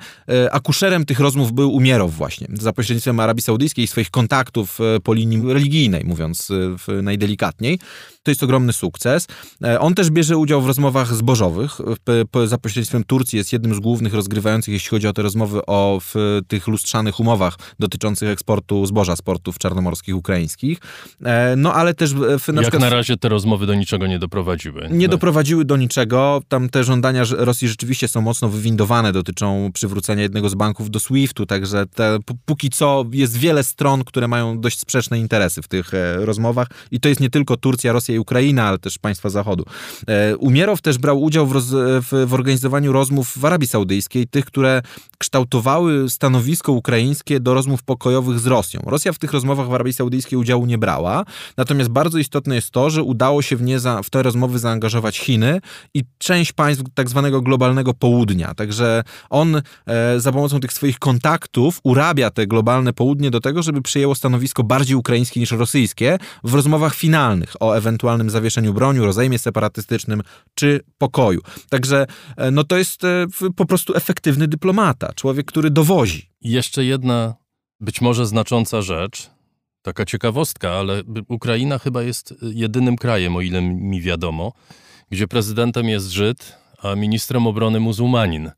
Akuszerem 0.52 1.04
tych 1.04 1.20
rozmów 1.20 1.52
był 1.52 1.74
Umierow 1.74 2.14
właśnie, 2.14 2.46
za 2.52 2.72
pośrednictwem 2.72 3.20
Arabii 3.20 3.42
Saudyjskiej 3.42 3.84
i 3.84 3.88
swoich 3.88 4.10
kontaktów 4.10 4.78
po 5.04 5.14
linii 5.14 5.52
religijnej 5.52 6.04
mówiąc 6.06 6.50
y, 6.88 7.02
najdelikatniej. 7.02 7.78
To 8.26 8.30
jest 8.30 8.42
ogromny 8.42 8.72
sukces. 8.72 9.26
E, 9.64 9.80
on 9.80 9.94
też 9.94 10.10
bierze 10.10 10.36
udział 10.36 10.62
w 10.62 10.66
rozmowach 10.66 11.14
zbożowych. 11.14 11.78
Za 12.46 12.58
pośrednictwem 12.58 13.04
Turcji 13.04 13.36
jest 13.36 13.52
jednym 13.52 13.74
z 13.74 13.80
głównych 13.80 14.14
rozgrywających, 14.14 14.74
jeśli 14.74 14.90
chodzi 14.90 15.08
o 15.08 15.12
te 15.12 15.22
rozmowy 15.22 15.66
o 15.66 16.00
tych 16.48 16.66
lustrzanych 16.66 17.20
umowach 17.20 17.56
dotyczących 17.78 18.28
eksportu 18.28 18.86
zboża 18.86 19.16
z 19.16 19.22
portów 19.22 19.58
czarnomorskich 19.58 20.16
ukraińskich. 20.16 20.78
E, 21.24 21.56
no 21.56 21.74
ale 21.74 21.94
też... 21.94 22.14
W, 22.14 22.52
na 22.52 22.62
Jak 22.62 22.78
na 22.78 22.90
razie 22.90 23.16
te 23.16 23.28
rozmowy 23.28 23.66
do 23.66 23.74
niczego 23.74 24.06
nie 24.06 24.18
doprowadziły. 24.18 24.88
Nie 24.90 25.06
no. 25.06 25.10
doprowadziły 25.10 25.64
do 25.64 25.76
niczego. 25.76 26.42
Tam 26.48 26.68
te 26.68 26.84
żądania 26.84 27.22
Rosji 27.30 27.68
rzeczywiście 27.68 28.08
są 28.08 28.20
mocno 28.20 28.48
wywindowane, 28.48 29.12
dotyczą 29.12 29.70
przywrócenia 29.74 30.22
jednego 30.22 30.48
z 30.48 30.54
banków 30.54 30.90
do 30.90 31.00
SWIFT-u, 31.00 31.46
także 31.46 31.86
te, 31.86 32.18
póki 32.44 32.70
co 32.70 33.04
jest 33.12 33.36
wiele 33.36 33.64
stron, 33.64 34.04
które 34.04 34.28
mają 34.28 34.60
dość 34.60 34.78
sprzeczne 34.78 35.18
interesy 35.18 35.62
w 35.62 35.68
tych 35.68 35.94
e, 35.94 36.16
rozmowach 36.16 36.68
i 36.90 37.00
to 37.00 37.08
jest 37.08 37.20
nie 37.20 37.30
tylko 37.30 37.56
Turcja, 37.56 37.92
Rosja 37.92 38.15
i 38.16 38.18
Ukraina, 38.18 38.64
ale 38.64 38.78
też 38.78 38.98
państwa 38.98 39.30
Zachodu. 39.30 39.64
E, 40.08 40.36
Umierow 40.36 40.80
też 40.80 40.98
brał 40.98 41.22
udział 41.22 41.46
w, 41.46 41.52
roz, 41.52 41.64
w, 41.72 42.24
w 42.26 42.34
organizowaniu 42.34 42.92
rozmów 42.92 43.38
w 43.38 43.44
Arabii 43.44 43.68
Saudyjskiej, 43.68 44.26
tych, 44.26 44.44
które 44.44 44.82
kształtowały 45.18 46.10
stanowisko 46.10 46.72
ukraińskie 46.72 47.40
do 47.40 47.54
rozmów 47.54 47.82
pokojowych 47.82 48.38
z 48.38 48.46
Rosją. 48.46 48.80
Rosja 48.86 49.12
w 49.12 49.18
tych 49.18 49.32
rozmowach 49.32 49.68
w 49.68 49.74
Arabii 49.74 49.92
Saudyjskiej 49.92 50.38
udziału 50.38 50.66
nie 50.66 50.78
brała, 50.78 51.24
natomiast 51.56 51.90
bardzo 51.90 52.18
istotne 52.18 52.54
jest 52.54 52.70
to, 52.70 52.90
że 52.90 53.02
udało 53.02 53.42
się 53.42 53.56
w, 53.56 53.62
nie 53.62 53.80
za, 53.80 54.02
w 54.02 54.10
te 54.10 54.22
rozmowy 54.22 54.58
zaangażować 54.58 55.18
Chiny 55.18 55.60
i 55.94 56.02
część 56.18 56.52
państw 56.52 56.84
tak 56.94 57.08
zwanego 57.08 57.42
globalnego 57.42 57.94
południa. 57.94 58.54
Także 58.54 59.04
on 59.30 59.56
e, 59.86 60.20
za 60.20 60.32
pomocą 60.32 60.60
tych 60.60 60.72
swoich 60.72 60.98
kontaktów 60.98 61.80
urabia 61.82 62.30
te 62.30 62.46
globalne 62.46 62.92
południe 62.92 63.30
do 63.30 63.40
tego, 63.40 63.62
żeby 63.62 63.82
przyjęło 63.82 64.14
stanowisko 64.14 64.62
bardziej 64.64 64.96
ukraińskie 64.96 65.40
niż 65.40 65.50
rosyjskie 65.50 66.18
w 66.44 66.54
rozmowach 66.54 66.94
finalnych 66.94 67.54
o 67.60 67.76
ewentualnych 67.76 68.05
ewentualnym 68.06 68.30
zawieszeniu 68.30 68.74
broni, 68.74 69.00
rozejmie 69.00 69.38
separatystycznym 69.38 70.22
czy 70.54 70.80
pokoju. 70.98 71.40
Także 71.70 72.06
e, 72.36 72.50
no 72.50 72.64
to 72.64 72.76
jest 72.76 73.04
e, 73.04 73.26
po 73.56 73.66
prostu 73.66 73.96
efektywny 73.96 74.48
dyplomata, 74.48 75.12
człowiek, 75.12 75.46
który 75.46 75.70
dowozi. 75.70 76.30
Jeszcze 76.40 76.84
jedna 76.84 77.34
być 77.80 78.00
może 78.00 78.26
znacząca 78.26 78.82
rzecz, 78.82 79.30
taka 79.82 80.04
ciekawostka, 80.04 80.70
ale 80.70 81.02
Ukraina 81.28 81.78
chyba 81.78 82.02
jest 82.02 82.34
jedynym 82.42 82.96
krajem, 82.96 83.36
o 83.36 83.40
ile 83.40 83.62
mi 83.62 84.00
wiadomo, 84.00 84.52
gdzie 85.10 85.28
prezydentem 85.28 85.88
jest 85.88 86.10
Żyd, 86.10 86.58
a 86.82 86.94
ministrem 86.94 87.46
obrony 87.46 87.80
muzułmanin. 87.80 88.50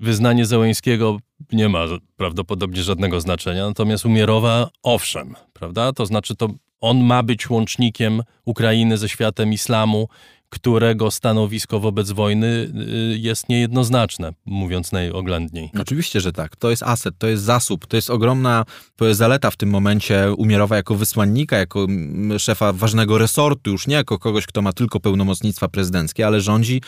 Wyznanie 0.00 0.46
Zełęńskiego 0.46 1.18
nie 1.52 1.68
ma 1.68 1.84
prawdopodobnie 2.16 2.82
żadnego 2.82 3.20
znaczenia, 3.20 3.66
natomiast 3.66 4.06
Umierowa 4.06 4.70
owszem, 4.82 5.34
prawda? 5.52 5.92
To 5.92 6.06
znaczy 6.06 6.36
to 6.36 6.48
on 6.82 7.00
ma 7.00 7.22
być 7.22 7.50
łącznikiem 7.50 8.22
Ukrainy 8.44 8.98
ze 8.98 9.08
światem 9.08 9.52
islamu 9.52 10.08
którego 10.52 11.10
stanowisko 11.10 11.80
wobec 11.80 12.10
wojny 12.10 12.46
y, 12.46 13.18
jest 13.18 13.48
niejednoznaczne, 13.48 14.32
mówiąc 14.46 14.92
najoględniej. 14.92 15.70
Oczywiście, 15.80 16.20
że 16.20 16.32
tak. 16.32 16.56
To 16.56 16.70
jest 16.70 16.82
aset, 16.82 17.14
to 17.18 17.26
jest 17.26 17.42
zasób, 17.42 17.86
to 17.86 17.96
jest 17.96 18.10
ogromna 18.10 18.64
to 18.96 19.06
jest 19.06 19.18
zaleta 19.18 19.50
w 19.50 19.56
tym 19.56 19.70
momencie 19.70 20.32
Umierowa 20.36 20.76
jako 20.76 20.94
wysłannika, 20.94 21.56
jako 21.56 21.84
mm, 21.84 22.38
szefa 22.38 22.72
ważnego 22.72 23.18
resortu, 23.18 23.70
już 23.70 23.86
nie 23.86 23.94
jako 23.94 24.18
kogoś, 24.18 24.46
kto 24.46 24.62
ma 24.62 24.72
tylko 24.72 25.00
pełnomocnictwa 25.00 25.68
prezydenckie, 25.68 26.26
ale 26.26 26.40
rządzi 26.40 26.82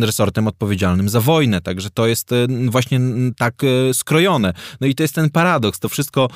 resortem 0.00 0.48
odpowiedzialnym 0.48 1.08
za 1.08 1.20
wojnę. 1.20 1.60
Także 1.60 1.90
to 1.90 2.06
jest 2.06 2.30
właśnie 2.68 3.00
tak 3.38 3.54
e, 3.64 3.94
skrojone. 3.94 4.52
No 4.80 4.86
i 4.86 4.94
to 4.94 5.02
jest 5.02 5.14
ten 5.14 5.30
paradoks. 5.30 5.78
To 5.78 5.88
wszystko, 5.88 6.28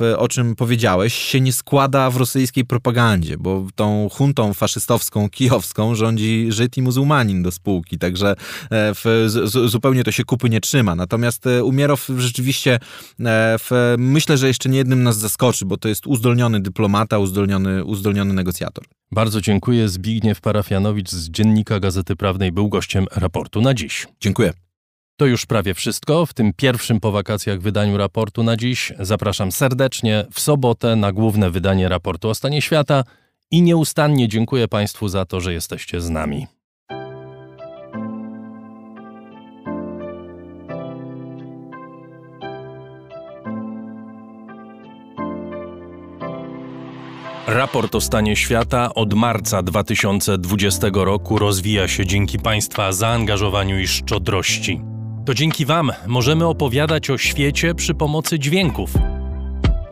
e, 0.00 0.18
o 0.18 0.28
czym 0.28 0.56
powiedziałeś, 0.56 1.14
się 1.14 1.40
nie 1.40 1.52
składa 1.52 2.10
w 2.10 2.16
rosyjskiej 2.16 2.64
propagandzie, 2.64 3.36
bo 3.38 3.66
tą 3.74 4.08
huntą 4.12 4.54
faszystowską, 4.54 5.30
kijowską 5.30 5.73
rządzi 5.92 6.46
Żyd 6.48 6.76
i 6.76 6.82
muzułmanin 6.82 7.42
do 7.42 7.52
spółki, 7.52 7.98
także 7.98 8.30
e, 8.30 8.36
w, 8.94 9.24
z, 9.26 9.70
zupełnie 9.70 10.04
to 10.04 10.12
się 10.12 10.24
kupy 10.24 10.50
nie 10.50 10.60
trzyma. 10.60 10.94
Natomiast 10.94 11.46
e, 11.46 11.64
Umierow 11.64 12.08
rzeczywiście 12.18 12.74
e, 12.74 12.78
w, 13.58 13.94
myślę, 13.98 14.36
że 14.36 14.46
jeszcze 14.46 14.68
nie 14.68 14.78
jednym 14.78 15.02
nas 15.02 15.18
zaskoczy, 15.18 15.64
bo 15.66 15.76
to 15.76 15.88
jest 15.88 16.06
uzdolniony 16.06 16.60
dyplomata, 16.60 17.18
uzdolniony, 17.18 17.84
uzdolniony 17.84 18.34
negocjator. 18.34 18.84
Bardzo 19.12 19.40
dziękuję. 19.40 19.88
Zbigniew 19.88 20.40
Parafianowicz 20.40 21.10
z 21.10 21.30
Dziennika 21.30 21.80
Gazety 21.80 22.16
Prawnej 22.16 22.52
był 22.52 22.68
gościem 22.68 23.06
raportu 23.16 23.60
na 23.60 23.74
dziś. 23.74 24.06
Dziękuję. 24.20 24.52
To 25.16 25.26
już 25.26 25.46
prawie 25.46 25.74
wszystko 25.74 26.26
w 26.26 26.34
tym 26.34 26.52
pierwszym 26.56 27.00
po 27.00 27.12
wakacjach 27.12 27.60
wydaniu 27.60 27.96
raportu 27.96 28.42
na 28.42 28.56
dziś. 28.56 28.92
Zapraszam 29.00 29.52
serdecznie 29.52 30.26
w 30.32 30.40
sobotę 30.40 30.96
na 30.96 31.12
główne 31.12 31.50
wydanie 31.50 31.88
raportu 31.88 32.28
o 32.28 32.34
stanie 32.34 32.62
świata– 32.62 33.04
i 33.50 33.62
nieustannie 33.62 34.28
dziękuję 34.28 34.68
Państwu 34.68 35.08
za 35.08 35.24
to, 35.24 35.40
że 35.40 35.52
jesteście 35.52 36.00
z 36.00 36.10
nami. 36.10 36.46
Raport 47.46 47.94
o 47.94 48.00
stanie 48.00 48.36
świata 48.36 48.94
od 48.94 49.14
marca 49.14 49.62
2020 49.62 50.86
roku 50.94 51.38
rozwija 51.38 51.88
się 51.88 52.06
dzięki 52.06 52.38
Państwa 52.38 52.92
zaangażowaniu 52.92 53.78
i 53.78 53.86
szczodrości. 53.86 54.80
To 55.26 55.34
dzięki 55.34 55.66
Wam 55.66 55.92
możemy 56.06 56.46
opowiadać 56.46 57.10
o 57.10 57.18
świecie 57.18 57.74
przy 57.74 57.94
pomocy 57.94 58.38
dźwięków 58.38 58.90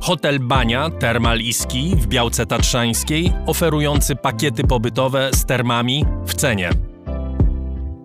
Hotel 0.00 0.38
Bania 0.40 0.90
Termal 0.90 1.40
Iski 1.40 1.96
w 1.96 2.06
Białce 2.06 2.46
Tatrzańskiej, 2.46 3.32
oferujący 3.46 4.16
pakiety 4.16 4.64
pobytowe 4.64 5.30
z 5.32 5.44
termami 5.44 6.04
w 6.26 6.34
cenie. 6.34 6.70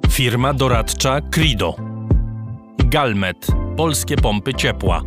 Firma 0.09 0.53
doradcza 0.53 1.21
Crido. 1.21 1.75
Galmet 2.77 3.47
polskie 3.77 4.15
pompy 4.15 4.53
ciepła. 4.53 5.01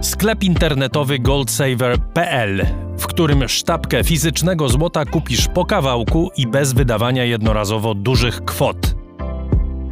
Sklep 0.00 0.44
internetowy 0.44 1.18
goldsaver.pl, 1.18 2.66
w 2.98 3.06
którym 3.06 3.48
sztabkę 3.48 4.04
fizycznego 4.04 4.68
złota 4.68 5.04
kupisz 5.04 5.48
po 5.54 5.64
kawałku 5.64 6.30
i 6.36 6.46
bez 6.46 6.72
wydawania 6.72 7.24
jednorazowo 7.24 7.94
dużych 7.94 8.44
kwot. 8.44 8.94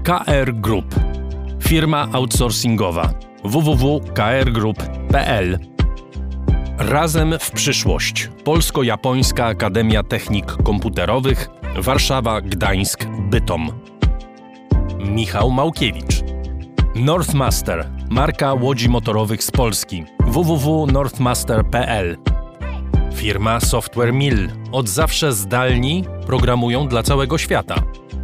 KR 0.04 0.54
Group. 0.54 0.94
Firma 1.62 2.08
outsourcingowa 2.12 3.26
www.krgroup.pl 3.46 5.58
Razem 6.78 7.34
w 7.40 7.50
przyszłość. 7.50 8.30
Polsko-Japońska 8.44 9.46
Akademia 9.46 10.02
Technik 10.02 10.46
Komputerowych 10.46 11.48
Warszawa, 11.76 12.40
Gdańsk, 12.40 13.06
Bytom. 13.30 13.70
Michał 14.98 15.50
Małkiewicz. 15.50 16.22
Northmaster, 16.94 17.90
marka 18.10 18.54
łodzi 18.54 18.88
motorowych 18.88 19.44
z 19.44 19.50
Polski. 19.50 20.04
www.northmaster.pl 20.26 22.16
Firma 23.14 23.60
Software 23.60 24.12
Mill. 24.12 24.48
Od 24.72 24.88
zawsze 24.88 25.32
zdalni 25.32 26.04
programują 26.26 26.88
dla 26.88 27.02
całego 27.02 27.38
świata. 27.38 27.74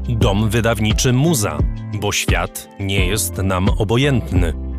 Dom 0.09 0.51
wydawniczy 0.51 1.13
Muza, 1.13 1.59
bo 2.01 2.13
świat 2.13 2.69
nie 2.81 3.07
jest 3.07 3.39
nam 3.39 3.69
obojętny. 3.69 4.72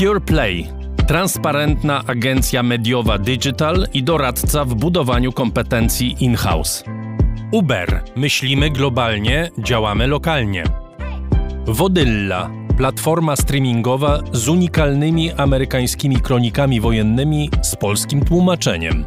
Pure 0.00 0.20
Play. 0.20 0.66
Transparentna 1.06 2.04
agencja 2.06 2.62
mediowa 2.62 3.18
digital 3.18 3.86
i 3.94 4.02
doradca 4.02 4.64
w 4.64 4.74
budowaniu 4.74 5.32
kompetencji 5.32 6.16
in-house. 6.20 6.84
Uber. 7.52 8.02
Myślimy 8.16 8.70
globalnie, 8.70 9.50
działamy 9.58 10.06
lokalnie. 10.06 10.64
Wodylla. 11.66 12.50
Platforma 12.76 13.36
streamingowa 13.36 14.20
z 14.32 14.48
unikalnymi 14.48 15.32
amerykańskimi 15.32 16.16
kronikami 16.16 16.80
wojennymi 16.80 17.50
z 17.62 17.76
polskim 17.76 18.24
tłumaczeniem. 18.24 19.04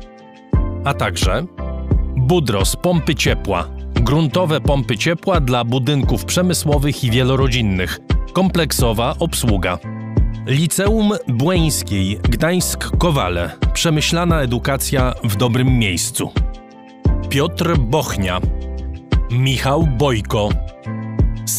A 0.85 0.93
także 0.93 1.45
Budros 2.17 2.75
pompy 2.75 3.15
ciepła. 3.15 3.67
Gruntowe 3.93 4.61
pompy 4.61 4.97
ciepła 4.97 5.39
dla 5.39 5.63
budynków 5.63 6.25
przemysłowych 6.25 7.03
i 7.03 7.11
wielorodzinnych. 7.11 7.99
Kompleksowa 8.33 9.15
obsługa. 9.19 9.92
Liceum 10.45 11.11
Błeńskiej, 11.27 12.19
Gdańsk-Kowale. 12.19 13.49
Przemyślana 13.73 14.41
edukacja 14.41 15.13
w 15.23 15.35
dobrym 15.35 15.79
miejscu. 15.79 16.31
Piotr 17.29 17.77
Bochnia. 17.77 18.41
Michał 19.31 19.87
Bojko. 19.87 20.49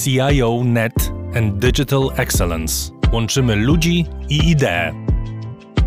CIO 0.05 0.61
Net 0.65 1.13
and 1.37 1.59
Digital 1.59 2.11
Excellence. 2.17 2.91
Łączymy 3.13 3.57
ludzi 3.57 4.07
i 4.29 4.51
idee. 4.51 4.93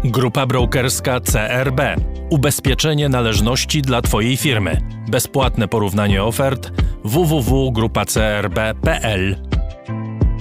Grupa 0.04 0.46
brokerska 0.46 1.20
CRB. 1.20 1.82
Ubezpieczenie 2.30 3.10
należności 3.10 3.82
dla 3.82 4.02
Twojej 4.02 4.38
firmy. 4.38 4.82
Bezpłatne 5.10 5.68
porównanie 5.68 6.24
ofert 6.24 6.72
www.grupacrb.pl 7.04 9.47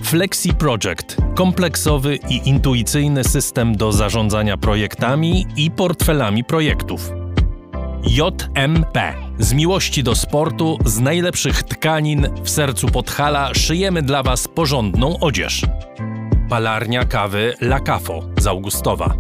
Flexi 0.07 0.55
Project 0.55 1.17
kompleksowy 1.35 2.17
i 2.29 2.49
intuicyjny 2.49 3.25
system 3.25 3.77
do 3.77 3.93
zarządzania 3.93 4.57
projektami 4.57 5.47
i 5.57 5.71
portfelami 5.71 6.45
projektów. 6.45 7.13
JMP 8.07 9.15
z 9.39 9.53
miłości 9.53 10.03
do 10.03 10.15
sportu, 10.15 10.79
z 10.85 11.01
najlepszych 11.01 11.63
tkanin 11.63 12.29
w 12.43 12.51
sercu 12.51 12.87
Podhala 12.87 13.55
szyjemy 13.55 14.03
dla 14.03 14.23
Was 14.23 14.49
porządną 14.49 15.19
odzież. 15.21 15.67
Palarnia 16.49 17.05
kawy 17.05 17.55
La 17.61 17.81
Cafo 17.81 18.21
z 18.39 18.47
Augustowa. 18.47 19.15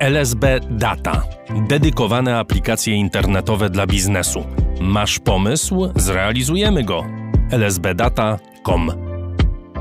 LSB 0.00 0.60
Data. 0.70 1.22
Dedykowane 1.68 2.38
aplikacje 2.38 2.94
internetowe 2.94 3.70
dla 3.70 3.86
biznesu. 3.86 4.44
Masz 4.80 5.18
pomysł? 5.18 5.92
Zrealizujemy 5.96 6.84
go. 6.84 7.04
lsbdata.com 7.52 9.07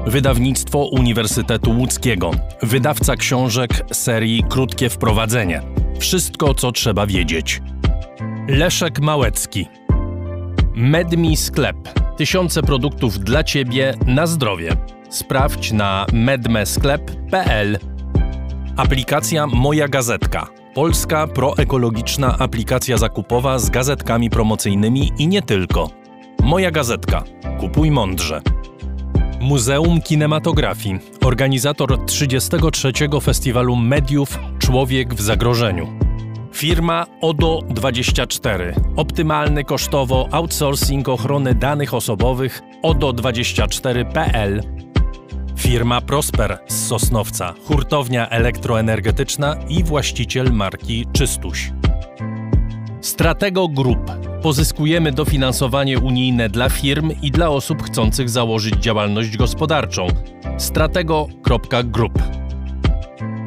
Wydawnictwo 0.05 0.85
Uniwersytetu 0.85 1.71
Łódzkiego. 1.71 2.31
Wydawca 2.61 3.15
książek 3.15 3.85
serii 3.91 4.43
Krótkie 4.49 4.89
Wprowadzenie. 4.89 5.61
Wszystko, 5.99 6.53
co 6.53 6.71
trzeba 6.71 7.07
wiedzieć. 7.07 7.61
Leszek 8.47 8.99
Małecki. 8.99 9.67
MedMi 10.75 11.37
Sklep. 11.37 11.77
Tysiące 12.17 12.63
produktów 12.63 13.19
dla 13.19 13.43
Ciebie 13.43 13.93
na 14.05 14.27
zdrowie. 14.27 14.77
Sprawdź 15.09 15.71
na 15.71 16.05
medmesklep.pl. 16.13 17.79
Aplikacja 18.77 19.47
Moja 19.47 19.87
Gazetka. 19.87 20.47
Polska 20.73 21.27
proekologiczna 21.27 22.37
aplikacja 22.39 22.97
zakupowa 22.97 23.59
z 23.59 23.69
gazetkami 23.69 24.29
promocyjnymi 24.29 25.11
i 25.17 25.27
nie 25.27 25.41
tylko. 25.41 25.89
Moja 26.43 26.71
Gazetka. 26.71 27.23
Kupuj 27.59 27.91
mądrze. 27.91 28.41
Muzeum 29.47 30.01
Kinematografii. 30.01 30.99
Organizator 31.25 32.05
33. 32.05 32.91
Festiwalu 33.21 33.75
Mediów 33.75 34.39
Człowiek 34.59 35.13
w 35.13 35.21
Zagrożeniu. 35.21 35.87
Firma 36.53 37.05
ODO24. 37.21 38.73
Optymalny 38.95 39.63
kosztowo 39.63 40.27
outsourcing 40.31 41.09
ochrony 41.09 41.55
danych 41.55 41.93
osobowych 41.93 42.61
ODO24.pl. 42.83 44.63
Firma 45.57 46.01
Prosper 46.01 46.59
z 46.67 46.87
Sosnowca, 46.87 47.53
hurtownia 47.65 48.29
elektroenergetyczna 48.29 49.55
i 49.69 49.83
właściciel 49.83 50.53
marki 50.53 51.05
Czystuś. 51.13 51.71
Stratego 53.01 53.67
Group. 53.67 54.26
Pozyskujemy 54.41 55.11
dofinansowanie 55.11 55.99
unijne 55.99 56.49
dla 56.49 56.69
firm 56.69 57.11
i 57.21 57.31
dla 57.31 57.49
osób 57.49 57.83
chcących 57.83 58.29
założyć 58.29 58.75
działalność 58.75 59.37
gospodarczą. 59.37 60.07
Stratego.group. 60.57 62.23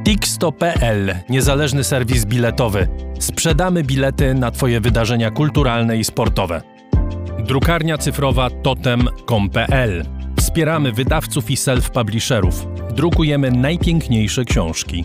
Tixto.pl, 0.05 1.15
niezależny 1.29 1.85
serwis 1.85 2.25
biletowy. 2.25 2.89
Sprzedamy 3.19 3.85
bilety 3.85 4.35
na 4.35 4.51
Twoje 4.51 4.81
wydarzenia 4.81 5.31
kulturalne 5.31 5.99
i 5.99 6.05
sportowe. 6.05 6.63
Drukarnia 7.47 7.99
cyfrowa 7.99 8.51
totem.com.pl. 8.51 10.05
Wspieramy 10.39 10.93
wydawców 10.93 11.51
i 11.51 11.57
self-publisherów. 11.57 12.53
Drukujemy 12.95 13.51
najpiękniejsze 13.51 14.45
książki. 14.45 15.05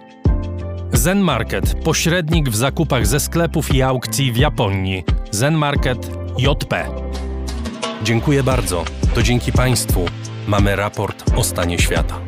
Zen 0.93 1.19
Market 1.19 1.75
pośrednik 1.83 2.49
w 2.49 2.55
zakupach 2.55 3.07
ze 3.07 3.19
sklepów 3.19 3.75
i 3.75 3.81
aukcji 3.81 4.31
w 4.31 4.37
Japonii. 4.37 5.03
Zen 5.31 5.55
Market 5.55 6.11
JP. 6.37 6.85
Dziękuję 8.03 8.43
bardzo. 8.43 8.85
To 9.15 9.23
dzięki 9.23 9.51
Państwu 9.51 10.05
mamy 10.47 10.75
raport 10.75 11.23
o 11.35 11.43
stanie 11.43 11.79
świata. 11.79 12.19